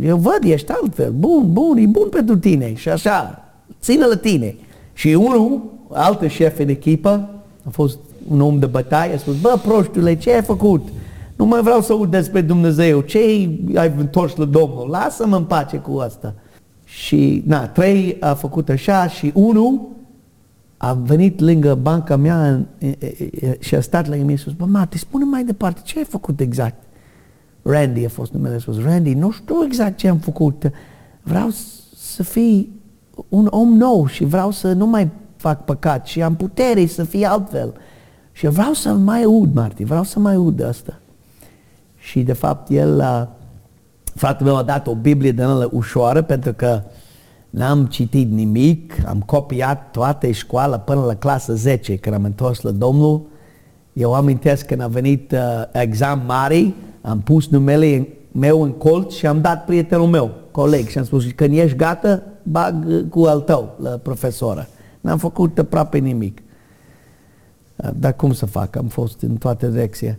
eu 0.03 0.16
văd, 0.16 0.38
ești 0.42 0.73
altfel, 0.73 1.11
bun, 1.11 1.53
bun, 1.53 1.77
e 1.77 1.87
bun 1.87 2.09
pentru 2.09 2.37
tine 2.37 2.75
și 2.75 2.88
așa, 2.88 3.45
ține 3.81 4.07
la 4.07 4.16
tine. 4.16 4.57
Și 4.92 5.09
unul, 5.09 5.62
altă 5.90 6.27
șef 6.27 6.59
în 6.59 6.69
echipă, 6.69 7.31
a 7.62 7.69
fost 7.71 7.99
un 8.29 8.40
om 8.40 8.59
de 8.59 8.66
bătaie, 8.66 9.14
a 9.14 9.19
spus, 9.19 9.40
bă, 9.40 9.61
proștule, 9.64 10.16
ce 10.16 10.33
ai 10.33 10.42
făcut? 10.42 10.88
Nu 11.37 11.46
mai 11.46 11.62
vreau 11.62 11.81
să 11.81 11.92
aud 11.92 12.11
despre 12.11 12.40
Dumnezeu, 12.40 13.01
ce 13.01 13.18
ai 13.75 13.94
întors 13.96 14.37
la 14.37 14.44
Domnul? 14.44 14.88
Lasă-mă 14.88 15.37
în 15.37 15.44
pace 15.44 15.77
cu 15.77 15.99
asta. 15.99 16.35
Și, 16.85 17.42
na, 17.46 17.66
trei 17.66 18.16
a 18.20 18.35
făcut 18.35 18.68
așa 18.68 19.09
și 19.09 19.31
unul 19.35 19.81
a 20.77 20.92
venit 20.92 21.40
lângă 21.40 21.75
banca 21.75 22.16
mea 22.16 22.66
și 23.59 23.75
a 23.75 23.81
stat 23.81 24.09
lângă 24.09 24.25
mine 24.25 24.37
și 24.37 24.44
a 24.46 24.51
spus, 24.51 24.66
bă, 24.66 24.72
Mati, 24.72 24.99
spune 24.99 25.25
mai 25.25 25.44
departe, 25.44 25.81
ce 25.85 25.99
ai 25.99 26.05
făcut 26.05 26.40
exact? 26.40 26.83
Randy 27.62 28.05
a 28.05 28.09
fost 28.09 28.33
numele, 28.33 28.55
a 28.55 28.59
spus, 28.59 28.83
Randy, 28.83 29.14
nu 29.14 29.31
știu 29.31 29.64
exact 29.64 29.96
ce 29.96 30.09
am 30.09 30.18
făcut, 30.18 30.70
vreau 31.22 31.49
să 31.96 32.22
fii 32.22 32.70
un 33.29 33.46
om 33.51 33.68
nou 33.68 34.07
și 34.07 34.25
vreau 34.25 34.51
să 34.51 34.72
nu 34.72 34.87
mai 34.87 35.11
fac 35.37 35.64
păcat 35.64 36.07
și 36.07 36.22
am 36.22 36.37
putere 36.37 36.87
să 36.87 37.05
fie 37.05 37.27
altfel. 37.27 37.75
Și 38.33 38.46
vreau 38.46 38.72
să 38.72 38.92
mai 38.92 39.22
aud, 39.22 39.55
Marti, 39.55 39.85
vreau 39.85 40.03
să 40.03 40.18
mai 40.18 40.35
aud 40.35 40.62
asta. 40.62 41.01
Și 42.07 42.23
de 42.23 42.33
fapt 42.33 42.71
el, 42.71 43.01
a, 43.01 43.29
fratele 44.14 44.49
meu 44.49 44.59
a 44.59 44.62
dat 44.62 44.87
o 44.87 44.95
Biblie 44.95 45.33
de 45.33 45.42
ăla 45.42 45.69
ușoară 45.73 46.23
pentru 46.23 46.53
că 46.53 46.83
n-am 47.51 47.87
citit 47.87 48.31
nimic, 48.31 48.92
am 49.07 49.21
copiat 49.21 49.90
toată 49.90 50.31
școala 50.31 50.79
până 50.79 51.05
la 51.05 51.14
clasa 51.14 51.53
10 51.55 51.97
când 51.97 52.14
am 52.14 52.25
întors 52.25 52.61
la 52.61 52.71
Domnul. 52.71 53.27
Eu 53.92 54.14
amintesc 54.14 54.66
când 54.66 54.81
a 54.81 54.87
venit 54.87 55.33
uh, 55.33 55.38
exam 55.73 56.23
mare, 56.27 56.75
am 57.01 57.21
pus 57.21 57.49
numele 57.49 58.09
meu 58.33 58.62
în 58.62 58.73
colț 58.73 59.14
și 59.14 59.27
am 59.27 59.40
dat 59.40 59.64
prietenul 59.64 60.07
meu, 60.07 60.31
coleg, 60.51 60.88
și 60.88 60.99
am 60.99 61.05
spus, 61.05 61.25
când 61.35 61.57
ești 61.57 61.77
gata, 61.77 62.23
bag 62.42 62.85
uh, 62.87 63.05
cu 63.09 63.23
al 63.23 63.40
tău 63.40 63.77
la 63.83 63.90
profesoră. 63.90 64.66
N-am 65.01 65.19
făcut 65.19 65.59
aproape 65.59 65.99
nimic. 65.99 66.42
Uh, 67.77 67.90
dar 67.99 68.16
cum 68.16 68.33
să 68.33 68.47
fac? 68.47 68.77
Am 68.77 68.87
fost 68.87 69.21
în 69.23 69.37
toate 69.37 69.71
direcția. 69.71 70.19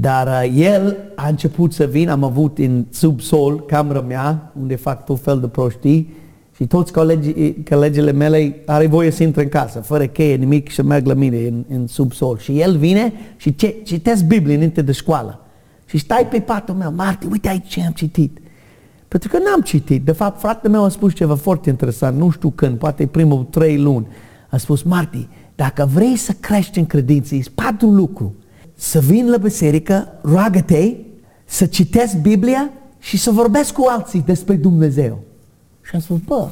Dar 0.00 0.26
uh, 0.26 0.52
el 0.56 0.96
a 1.14 1.28
început 1.28 1.72
să 1.72 1.84
vină, 1.84 2.10
am 2.12 2.24
avut 2.24 2.58
în 2.58 2.86
subsol 2.90 3.64
camera 3.64 4.00
mea, 4.00 4.52
unde 4.60 4.76
fac 4.76 5.04
tot 5.04 5.20
fel 5.20 5.40
de 5.40 5.46
prostii, 5.46 6.16
și 6.56 6.66
toți 6.66 6.92
colegii, 6.92 7.64
colegele 7.70 8.12
mele 8.12 8.56
are 8.66 8.86
voie 8.86 9.10
să 9.10 9.22
intre 9.22 9.42
în 9.42 9.48
casă, 9.48 9.80
fără 9.80 10.06
cheie, 10.06 10.34
nimic, 10.34 10.68
și 10.68 10.74
să 10.74 10.82
merg 10.82 11.06
la 11.06 11.14
mine 11.14 11.46
în, 11.46 11.64
în 11.68 11.86
subsol. 11.86 12.38
Și 12.38 12.60
el 12.60 12.76
vine 12.76 13.12
și 13.36 13.54
ce, 13.54 13.76
citesc 13.84 14.24
Biblie 14.24 14.54
înainte 14.54 14.82
de 14.82 14.92
școală. 14.92 15.40
Și 15.86 15.98
stai 15.98 16.26
pe 16.30 16.40
patul 16.40 16.74
meu, 16.74 16.92
Marti, 16.96 17.26
uite 17.30 17.48
aici 17.48 17.68
ce 17.68 17.84
am 17.86 17.92
citit. 17.92 18.38
Pentru 19.08 19.28
că 19.28 19.38
n-am 19.38 19.60
citit. 19.60 20.04
De 20.04 20.12
fapt, 20.12 20.40
fratele 20.40 20.72
meu 20.72 20.84
a 20.84 20.88
spus 20.88 21.14
ceva 21.14 21.34
foarte 21.34 21.70
interesant, 21.70 22.18
nu 22.18 22.30
știu 22.30 22.50
când, 22.50 22.78
poate 22.78 23.06
primul 23.06 23.46
trei 23.50 23.78
luni. 23.78 24.06
A 24.48 24.56
spus, 24.56 24.82
Marti, 24.82 25.28
dacă 25.54 25.88
vrei 25.92 26.16
să 26.16 26.32
crești 26.40 26.78
în 26.78 26.86
credință, 26.86 27.34
e 27.34 27.42
patru 27.54 27.90
lucruri. 27.90 28.32
Să 28.80 28.98
vin 28.98 29.30
la 29.30 29.36
biserică, 29.36 30.08
roagă-te, 30.20 30.94
să 31.44 31.66
citesc 31.66 32.16
Biblia 32.16 32.70
și 32.98 33.18
să 33.18 33.30
vorbesc 33.30 33.72
cu 33.72 33.86
alții 33.88 34.22
despre 34.26 34.54
Dumnezeu. 34.54 35.18
Și 35.82 35.90
am 35.94 36.00
spus, 36.00 36.18
bă, 36.26 36.48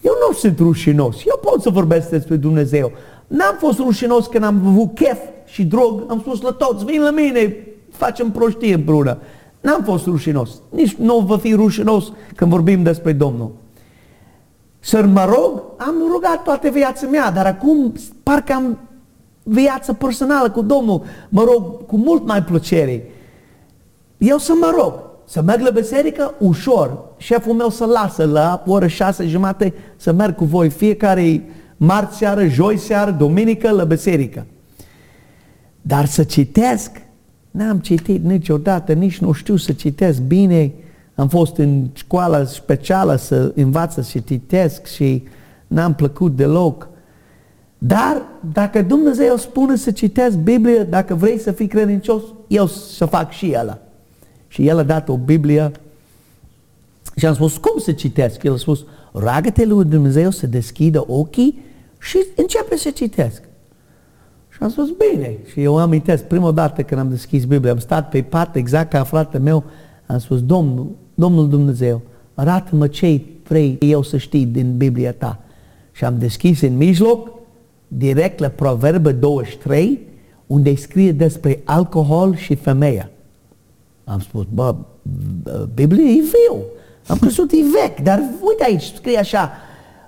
eu 0.00 0.12
nu 0.28 0.34
sunt 0.34 0.58
rușinos, 0.58 1.16
eu 1.26 1.40
pot 1.42 1.62
să 1.62 1.70
vorbesc 1.70 2.08
despre 2.08 2.36
Dumnezeu. 2.36 2.92
N-am 3.26 3.56
fost 3.58 3.78
rușinos 3.78 4.26
când 4.26 4.44
am 4.44 4.66
avut 4.66 4.94
chef 4.94 5.18
și 5.46 5.64
drog, 5.64 6.04
am 6.08 6.20
spus 6.20 6.40
la 6.40 6.50
toți, 6.50 6.84
vin 6.84 7.02
la 7.02 7.10
mine, 7.10 7.56
facem 7.90 8.30
prostie 8.30 8.74
împreună. 8.74 9.18
N-am 9.60 9.82
fost 9.82 10.06
rușinos, 10.06 10.50
nici 10.70 10.94
nu 10.94 11.18
vă 11.18 11.36
fi 11.36 11.54
rușinos 11.54 12.12
când 12.36 12.50
vorbim 12.50 12.82
despre 12.82 13.12
Domnul. 13.12 13.50
Să 14.80 15.02
mă 15.02 15.24
rog, 15.24 15.62
am 15.76 15.94
rugat 16.12 16.42
toată 16.42 16.68
viața 16.68 17.06
mea, 17.06 17.30
dar 17.30 17.46
acum 17.46 17.92
parcă 18.22 18.52
am 18.52 18.78
viață 19.44 19.92
personală 19.92 20.50
cu 20.50 20.62
Domnul, 20.62 21.02
mă 21.28 21.42
rog 21.42 21.86
cu 21.86 21.96
mult 21.96 22.26
mai 22.26 22.42
plăcere. 22.42 23.02
Eu 24.18 24.38
să 24.38 24.52
mă 24.60 24.72
rog, 24.78 24.94
să 25.24 25.42
merg 25.42 25.60
la 25.60 25.70
biserică 25.70 26.34
ușor. 26.38 26.98
Șeful 27.16 27.52
meu 27.52 27.68
să 27.68 27.84
lasă 27.84 28.24
la 28.24 28.62
oră 28.66 28.86
șase 28.86 29.26
jumate 29.26 29.74
să 29.96 30.12
merg 30.12 30.34
cu 30.34 30.44
voi 30.44 30.70
fiecare 30.70 31.42
marți 31.76 32.16
seară, 32.16 32.46
joi 32.46 32.78
seară, 32.78 33.10
duminică 33.10 33.70
la 33.70 33.84
biserică. 33.84 34.46
Dar 35.82 36.06
să 36.06 36.24
citesc, 36.24 36.90
n-am 37.50 37.78
citit 37.78 38.24
niciodată, 38.24 38.92
nici 38.92 39.18
nu 39.18 39.32
știu 39.32 39.56
să 39.56 39.72
citesc 39.72 40.20
bine. 40.20 40.72
Am 41.14 41.28
fost 41.28 41.56
în 41.56 41.86
școală 41.92 42.44
specială 42.44 43.16
să 43.16 43.52
învață 43.54 44.00
să 44.00 44.18
citesc 44.18 44.86
și 44.86 45.22
n-am 45.66 45.94
plăcut 45.94 46.36
deloc. 46.36 46.88
Dar 47.86 48.22
dacă 48.52 48.82
Dumnezeu 48.82 49.36
spune 49.36 49.76
să 49.76 49.90
citesc 49.90 50.36
Biblie, 50.36 50.82
dacă 50.82 51.14
vrei 51.14 51.38
să 51.38 51.52
fii 51.52 51.66
credincios, 51.66 52.22
eu 52.48 52.66
să 52.66 53.04
fac 53.04 53.30
și 53.30 53.54
ăla. 53.58 53.78
Și 54.48 54.68
el 54.68 54.78
a 54.78 54.82
dat 54.82 55.08
o 55.08 55.16
Biblie 55.16 55.72
și 57.16 57.26
am 57.26 57.34
spus, 57.34 57.56
cum 57.56 57.78
să 57.78 57.92
citesc? 57.92 58.42
El 58.42 58.52
a 58.52 58.56
spus, 58.56 58.84
roagă-te 59.12 59.64
lui 59.64 59.84
Dumnezeu 59.84 60.30
să 60.30 60.46
deschidă 60.46 61.04
ochii 61.06 61.62
și 61.98 62.18
începe 62.36 62.76
să 62.76 62.90
citesc. 62.90 63.42
Și 64.48 64.58
am 64.60 64.70
spus, 64.70 64.88
bine. 65.10 65.36
Și 65.50 65.62
eu 65.62 65.78
amintesc, 65.78 66.22
prima 66.22 66.50
dată 66.50 66.82
când 66.82 67.00
am 67.00 67.08
deschis 67.08 67.44
Biblia, 67.44 67.72
am 67.72 67.78
stat 67.78 68.08
pe 68.08 68.22
pat 68.22 68.56
exact 68.56 68.90
ca 68.90 69.04
fratele 69.04 69.42
meu, 69.42 69.64
am 70.06 70.18
spus, 70.18 70.42
Domnul, 70.42 70.90
Domnul 71.14 71.48
Dumnezeu, 71.48 72.00
arată-mă 72.34 72.86
ce 72.86 73.20
vrei 73.48 73.78
eu 73.80 74.02
să 74.02 74.16
știi 74.16 74.46
din 74.46 74.76
Biblia 74.76 75.12
ta. 75.12 75.40
Și 75.92 76.04
am 76.04 76.18
deschis 76.18 76.60
în 76.60 76.76
mijloc, 76.76 77.33
direct 77.96 78.38
la 78.38 78.48
Proverbe 78.48 79.12
23, 79.12 80.00
unde 80.46 80.74
scrie 80.74 81.12
despre 81.12 81.60
alcool 81.64 82.36
și 82.36 82.54
femeia. 82.54 83.10
Am 84.04 84.20
spus, 84.20 84.46
bă, 84.54 84.74
Biblia 85.74 86.04
e 86.04 86.20
viu. 86.20 86.62
Am 87.06 87.18
crezut 87.18 87.50
e 87.52 87.56
vechi, 87.82 88.00
dar 88.00 88.22
uite 88.40 88.64
aici, 88.64 88.82
scrie 88.82 89.18
așa, 89.18 89.50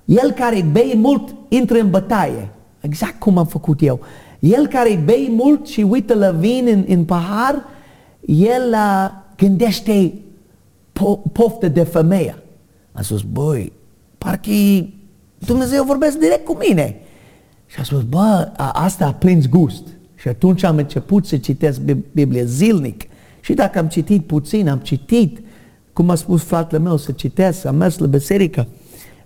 el 0.04 0.30
care 0.30 0.68
bei 0.72 0.96
mult 0.96 1.34
intră 1.48 1.78
în 1.78 1.90
bătaie. 1.90 2.48
Exact 2.80 3.18
cum 3.18 3.38
am 3.38 3.46
făcut 3.46 3.82
eu. 3.82 4.00
El 4.38 4.66
care 4.66 5.02
bei 5.04 5.28
mult 5.30 5.66
și 5.66 5.80
uită 5.80 6.14
la 6.14 6.30
vin 6.30 6.66
în, 6.66 6.84
în 6.88 7.04
pahar, 7.04 7.64
el 8.26 8.70
uh, 8.72 9.10
gândește 9.36 10.12
po- 10.92 11.32
poftă 11.32 11.68
de 11.68 11.82
femeie. 11.82 12.42
Am 12.92 13.02
spus, 13.02 13.22
băi, 13.22 13.72
parcă 14.18 14.50
Dumnezeu 15.38 15.84
vorbesc 15.84 16.18
direct 16.18 16.44
cu 16.44 16.56
mine. 16.68 17.00
Și 17.66 17.80
a 17.80 17.82
spus, 17.82 18.02
bă, 18.02 18.52
a, 18.56 18.70
asta 18.70 19.06
a 19.06 19.12
prins 19.12 19.48
gust. 19.48 19.82
Și 20.14 20.28
atunci 20.28 20.62
am 20.62 20.76
început 20.76 21.26
să 21.26 21.36
citesc 21.36 21.80
Biblia 22.12 22.44
zilnic. 22.44 23.02
Și 23.40 23.54
dacă 23.54 23.78
am 23.78 23.86
citit 23.86 24.26
puțin, 24.26 24.68
am 24.68 24.78
citit, 24.78 25.40
cum 25.92 26.10
a 26.10 26.14
spus 26.14 26.42
fratele 26.42 26.82
meu, 26.82 26.96
să 26.96 27.12
citesc, 27.12 27.64
am 27.64 27.76
mers 27.76 27.98
la 27.98 28.06
biserică. 28.06 28.66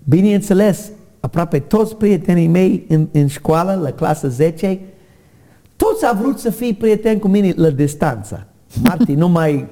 Bineînțeles, 0.04 0.90
aproape 1.20 1.58
toți 1.58 1.96
prietenii 1.96 2.46
mei 2.46 2.84
în, 2.88 3.08
în 3.12 3.26
școală, 3.26 3.80
la 3.82 3.90
clasa 3.90 4.28
10, 4.28 4.80
toți 5.76 6.06
au 6.06 6.16
vrut 6.20 6.38
să 6.38 6.50
fie 6.50 6.74
prieteni 6.74 7.20
cu 7.20 7.28
mine 7.28 7.52
la 7.56 7.70
distanță. 7.70 8.46
Marti 8.82 9.14
nu 9.14 9.28
mai 9.28 9.66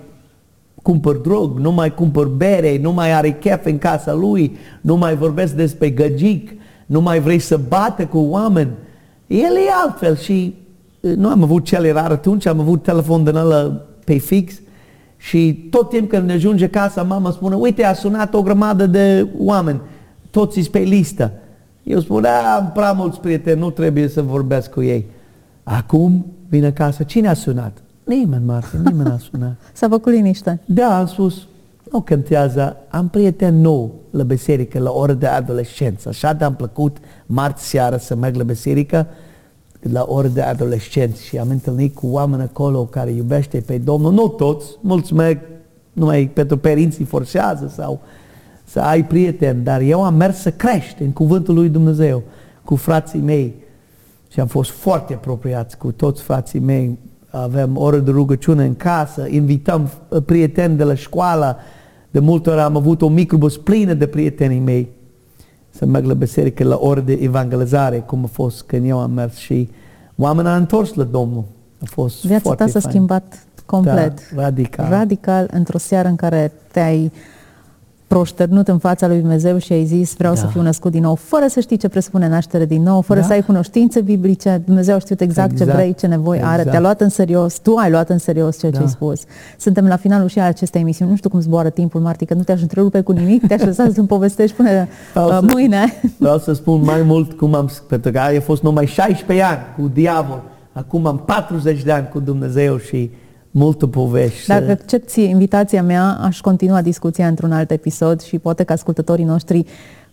cumpăr 0.83 1.16
drog, 1.16 1.59
nu 1.59 1.72
mai 1.72 1.94
cumpăr 1.94 2.26
bere, 2.26 2.78
nu 2.78 2.92
mai 2.92 3.12
are 3.12 3.31
chef 3.31 3.64
în 3.64 3.78
casa 3.78 4.12
lui, 4.12 4.57
nu 4.81 4.96
mai 4.96 5.16
vorbesc 5.16 5.52
despre 5.52 5.90
găgic, 5.90 6.52
nu 6.88 7.01
mai 7.01 7.20
vrei 7.20 7.38
să 7.38 7.61
bată 7.68 8.07
cu 8.07 8.18
oameni. 8.18 8.70
El 9.27 9.55
e 9.57 9.70
altfel 9.85 10.16
și 10.16 10.55
uh, 11.01 11.14
nu 11.14 11.29
am 11.29 11.42
avut 11.42 11.64
cele 11.64 11.92
rare 11.92 12.12
atunci, 12.12 12.46
am 12.46 12.61
avut 12.61 12.83
telefon 12.83 13.24
din 13.24 13.35
ăla 13.35 13.81
pe 14.05 14.18
fix 14.18 14.55
și 15.16 15.68
tot 15.70 15.88
timp 15.88 16.09
când 16.09 16.27
ne 16.27 16.33
ajunge 16.33 16.68
casa, 16.68 17.03
mama 17.03 17.31
spune, 17.31 17.55
uite, 17.55 17.85
a 17.85 17.92
sunat 17.92 18.35
o 18.35 18.42
grămadă 18.42 18.87
de 18.87 19.29
oameni, 19.38 19.81
toți 20.31 20.70
pe 20.70 20.79
listă. 20.79 21.33
Eu 21.83 22.01
spun, 22.01 22.22
da, 22.22 22.55
am 22.57 22.70
prea 22.74 22.92
mulți 22.92 23.20
prieteni, 23.20 23.61
nu 23.61 23.70
trebuie 23.70 24.09
să 24.09 24.22
vorbesc 24.22 24.70
cu 24.70 24.83
ei. 24.83 25.07
Acum 25.62 26.27
vine 26.48 26.66
acasă, 26.66 27.03
cine 27.03 27.29
a 27.29 27.35
sunat? 27.35 27.83
Nimeni, 28.05 28.44
Martin, 28.44 28.81
nimeni 28.85 29.11
a 29.11 29.18
sunat. 29.31 29.57
S-a 29.72 29.88
făcut 29.88 30.12
liniște. 30.12 30.61
Da, 30.64 30.98
am 30.98 31.07
spus, 31.07 31.47
nu 31.92 32.01
cântează, 32.01 32.77
am 32.88 33.09
prieten 33.09 33.61
nou 33.61 33.94
la 34.11 34.22
biserică, 34.22 34.79
la 34.79 34.90
oră 34.90 35.12
de 35.12 35.27
adolescență. 35.27 36.09
Așa 36.09 36.33
de 36.33 36.44
am 36.44 36.55
plăcut 36.55 36.96
marți 37.27 37.68
seara 37.68 37.98
să 37.98 38.14
merg 38.14 38.37
la 38.37 38.42
biserică, 38.42 39.07
la 39.81 40.05
ori 40.09 40.33
de 40.33 40.42
adolescenți 40.42 41.24
și 41.24 41.38
am 41.38 41.48
întâlnit 41.48 41.94
cu 41.94 42.07
oameni 42.07 42.42
acolo 42.42 42.85
care 42.85 43.11
iubește 43.11 43.62
pe 43.66 43.79
Domnul, 43.79 44.12
nu 44.12 44.29
toți, 44.29 44.66
mulți 44.81 45.14
merg 45.14 45.38
numai 45.92 46.31
pentru 46.35 46.57
părinții 46.57 47.05
forțează 47.05 47.72
sau 47.74 48.01
să 48.64 48.81
ai 48.81 49.05
prieteni, 49.05 49.64
dar 49.64 49.81
eu 49.81 50.05
am 50.05 50.14
mers 50.14 50.37
să 50.37 50.51
crești 50.51 51.03
în 51.03 51.11
cuvântul 51.11 51.55
lui 51.55 51.68
Dumnezeu 51.68 52.22
cu 52.64 52.77
frații 52.77 53.20
mei 53.20 53.55
și 54.33 54.40
am 54.40 54.46
fost 54.46 54.70
foarte 54.70 55.14
apropiați 55.14 55.79
cu 55.79 55.92
toți 55.92 56.22
frații 56.22 56.61
mei. 56.61 56.98
Avem 57.31 57.77
oră 57.77 57.98
de 57.98 58.11
rugăciune 58.11 58.64
în 58.64 58.77
casă, 58.77 59.27
invităm 59.29 59.90
prieteni 60.24 60.77
de 60.77 60.85
la 60.85 60.94
școală, 60.94 61.57
de 62.11 62.18
multe 62.18 62.51
ori 62.51 62.61
am 62.61 62.77
avut 62.77 63.03
o 63.03 63.09
microbus 63.09 63.57
plină 63.57 63.94
de 63.94 64.07
prietenii 64.07 64.59
mei 64.59 64.88
să 65.71 65.87
merg 65.87 66.05
la 66.05 66.14
biserică 66.14 66.64
la 66.64 66.79
ore 66.81 67.01
de 67.01 67.12
evangelizare, 67.12 67.99
cum 67.99 68.25
a 68.25 68.27
fost 68.33 68.62
când 68.62 68.88
eu 68.88 68.99
am 69.01 69.11
mers 69.11 69.37
și 69.37 69.68
oamenii 70.16 70.51
au 70.51 70.57
întors 70.57 70.94
la 70.94 71.05
Domnul. 71.05 71.44
A 71.83 71.85
fost 71.85 72.25
Viața 72.25 72.42
foarte 72.42 72.64
ta 72.64 72.71
s-a 72.71 72.79
fain. 72.81 72.92
schimbat 72.92 73.47
complet. 73.66 74.33
Da, 74.35 74.42
radical. 74.42 74.90
Radical, 74.90 75.49
într-o 75.53 75.79
seară 75.79 76.09
în 76.09 76.16
care 76.16 76.53
te-ai 76.73 77.12
proșternut 78.09 78.68
în 78.68 78.79
fața 78.79 79.07
lui 79.07 79.18
Dumnezeu 79.18 79.59
și 79.59 79.73
ai 79.73 79.85
zis 79.85 80.14
vreau 80.16 80.35
Da. 80.35 80.40
să 80.40 80.47
fiu 80.47 80.62
născut 80.62 80.90
din 80.92 81.03
nou, 81.03 81.14
fără 81.14 81.44
să 81.49 81.61
știi 81.61 81.77
ce 81.77 81.88
presupune 81.88 82.29
naștere 82.29 82.64
din 82.64 82.83
nou, 82.83 83.01
fără 83.01 83.21
Da. 83.21 83.27
să 83.27 83.33
ai 83.33 83.42
cunoștințe 83.42 84.01
biblice, 84.01 84.62
Dumnezeu 84.64 84.94
a 84.94 84.99
știut 84.99 85.21
exact, 85.21 85.49
ce 85.57 85.62
Exact. 85.62 85.79
vrei, 85.79 85.94
ce 85.94 86.07
nevoie 86.07 86.40
are, 86.42 86.51
Exact. 86.57 86.71
te-a 86.71 86.81
luat 86.81 87.01
în 87.01 87.09
serios, 87.09 87.59
tu 87.59 87.75
ai 87.77 87.90
luat 87.90 88.09
în 88.11 88.18
serios 88.18 88.59
ceea 88.59 88.71
ce 88.73 88.79
Da. 88.79 88.85
ai 88.85 88.90
spus. 88.90 89.21
Suntem 89.59 89.87
la 89.87 89.97
finalul 89.97 90.29
și 90.29 90.38
al 90.38 90.47
acestei 90.47 90.81
emisiuni, 90.81 91.11
nu 91.11 91.16
știu 91.16 91.31
cum 91.31 91.40
zboară 91.40 91.68
timpul, 91.71 92.01
Marti, 92.01 92.25
că 92.25 92.35
nu 92.35 92.42
te-aș 92.42 92.61
întrerupe 92.61 93.01
cu 93.01 93.12
nimic, 93.12 93.47
te-aș 93.47 93.62
lăsa 93.62 93.88
să-mi 93.94 94.07
povestești 94.07 94.57
până 94.57 94.68
Vreau 95.12 95.29
uh, 95.29 95.35
să- 95.40 95.47
mâine. 95.53 95.85
Vreau 96.18 96.38
să 96.38 96.53
spun 96.53 96.81
mai 96.85 97.03
mult 97.03 97.33
cum 97.33 97.55
am, 97.55 97.71
pentru 97.88 98.11
că 98.12 98.18
a 98.18 98.40
fost 98.40 98.62
numai 98.62 98.87
16 98.87 99.47
ani 99.47 99.61
cu 99.77 99.90
diavol. 99.94 100.42
Acum 100.73 101.07
am 101.07 101.18
40 101.18 101.83
de 101.83 101.92
ani 101.92 102.09
cu 102.12 102.21
Dumnezeu 102.21 102.77
și 102.79 103.11
multă 103.50 103.87
povești. 103.87 104.46
Dacă 104.46 104.70
accepti 104.70 105.22
invitația 105.22 105.82
mea, 105.82 106.18
aș 106.20 106.40
continua 106.40 106.82
discuția 106.82 107.26
într-un 107.26 107.52
alt 107.52 107.70
episod 107.70 108.20
și 108.20 108.38
poate 108.38 108.64
că 108.64 108.72
ascultătorii 108.72 109.24
noștri 109.24 109.64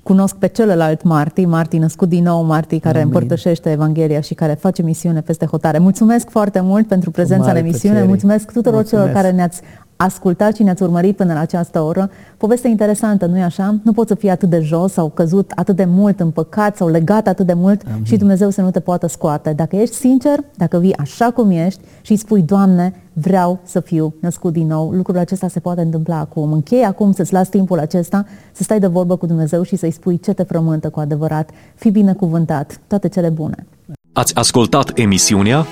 cunosc 0.03 0.35
pe 0.35 0.47
celălalt 0.47 1.03
Marti, 1.03 1.45
Marti 1.45 1.77
născut 1.77 2.09
din 2.09 2.23
nou, 2.23 2.43
Marti 2.43 2.79
care 2.79 3.01
Amin. 3.01 3.07
împărtășește 3.13 3.71
Evanghelia 3.71 4.21
și 4.21 4.33
care 4.33 4.53
face 4.53 4.81
misiune 4.81 5.21
peste 5.21 5.45
hotare. 5.45 5.77
Mulțumesc 5.77 6.29
foarte 6.29 6.59
mult 6.59 6.87
pentru 6.87 7.11
prezența 7.11 7.51
în 7.51 7.57
emisiune, 7.57 7.79
plăcere. 7.79 8.07
mulțumesc 8.07 8.51
tuturor 8.51 8.73
mulțumesc. 8.73 9.05
celor 9.05 9.21
care 9.21 9.35
ne-ați 9.35 9.61
ascultat 9.95 10.55
și 10.55 10.63
ne-ați 10.63 10.83
urmărit 10.83 11.15
până 11.15 11.33
la 11.33 11.39
această 11.39 11.81
oră. 11.81 12.09
Poveste 12.37 12.67
interesantă, 12.67 13.25
nu-i 13.25 13.41
așa? 13.41 13.75
Nu 13.83 13.91
poți 13.91 14.07
să 14.07 14.15
fii 14.15 14.29
atât 14.29 14.49
de 14.49 14.59
jos 14.59 14.91
sau 14.91 15.09
căzut 15.09 15.51
atât 15.55 15.75
de 15.75 15.85
mult 15.85 16.19
în 16.19 16.31
păcat 16.31 16.75
sau 16.75 16.87
legat 16.87 17.27
atât 17.27 17.45
de 17.45 17.53
mult 17.53 17.81
Amin. 17.91 18.03
și 18.03 18.17
Dumnezeu 18.17 18.49
să 18.49 18.61
nu 18.61 18.71
te 18.71 18.79
poată 18.79 19.07
scoate. 19.07 19.53
Dacă 19.53 19.75
ești 19.75 19.95
sincer, 19.95 20.39
dacă 20.55 20.77
vii 20.77 20.97
așa 20.97 21.31
cum 21.31 21.49
ești 21.49 21.79
și 22.01 22.11
îi 22.11 22.17
spui, 22.17 22.41
Doamne, 22.41 22.93
vreau 23.13 23.59
să 23.63 23.79
fiu 23.79 24.13
născut 24.19 24.53
din 24.53 24.67
nou, 24.67 24.89
lucrul 24.89 25.17
acesta 25.17 25.47
se 25.47 25.59
poate 25.59 25.81
întâmpla 25.81 26.19
acum. 26.19 26.51
Închei 26.51 26.83
acum 26.83 27.11
să-ți 27.11 27.33
las 27.33 27.49
timpul 27.49 27.79
acesta, 27.79 28.25
să 28.51 28.63
stai 28.63 28.79
de 28.79 28.87
vorbă 28.87 29.15
cu 29.15 29.25
Dumnezeu 29.25 29.63
și 29.63 29.75
să-i 29.75 29.91
spui 29.91 30.19
ce 30.19 30.33
te 30.33 30.43
frământă 30.43 30.89
cu 30.89 30.99
adevărat. 30.99 31.49
Fii 31.75 31.91
binecuvântat. 31.91 32.79
Toate 32.87 33.07
cele 33.07 33.29
bune. 33.29 33.65
Ați 34.13 34.35
ascultat 34.35 34.91
emisiunea 34.97 35.65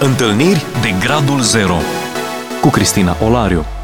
Întâlniri 0.00 0.62
de 0.82 0.88
Gradul 1.04 1.40
Zero 1.40 1.74
ku 2.62 2.70
Kristina 2.70 3.14
Olarju. 3.20 3.81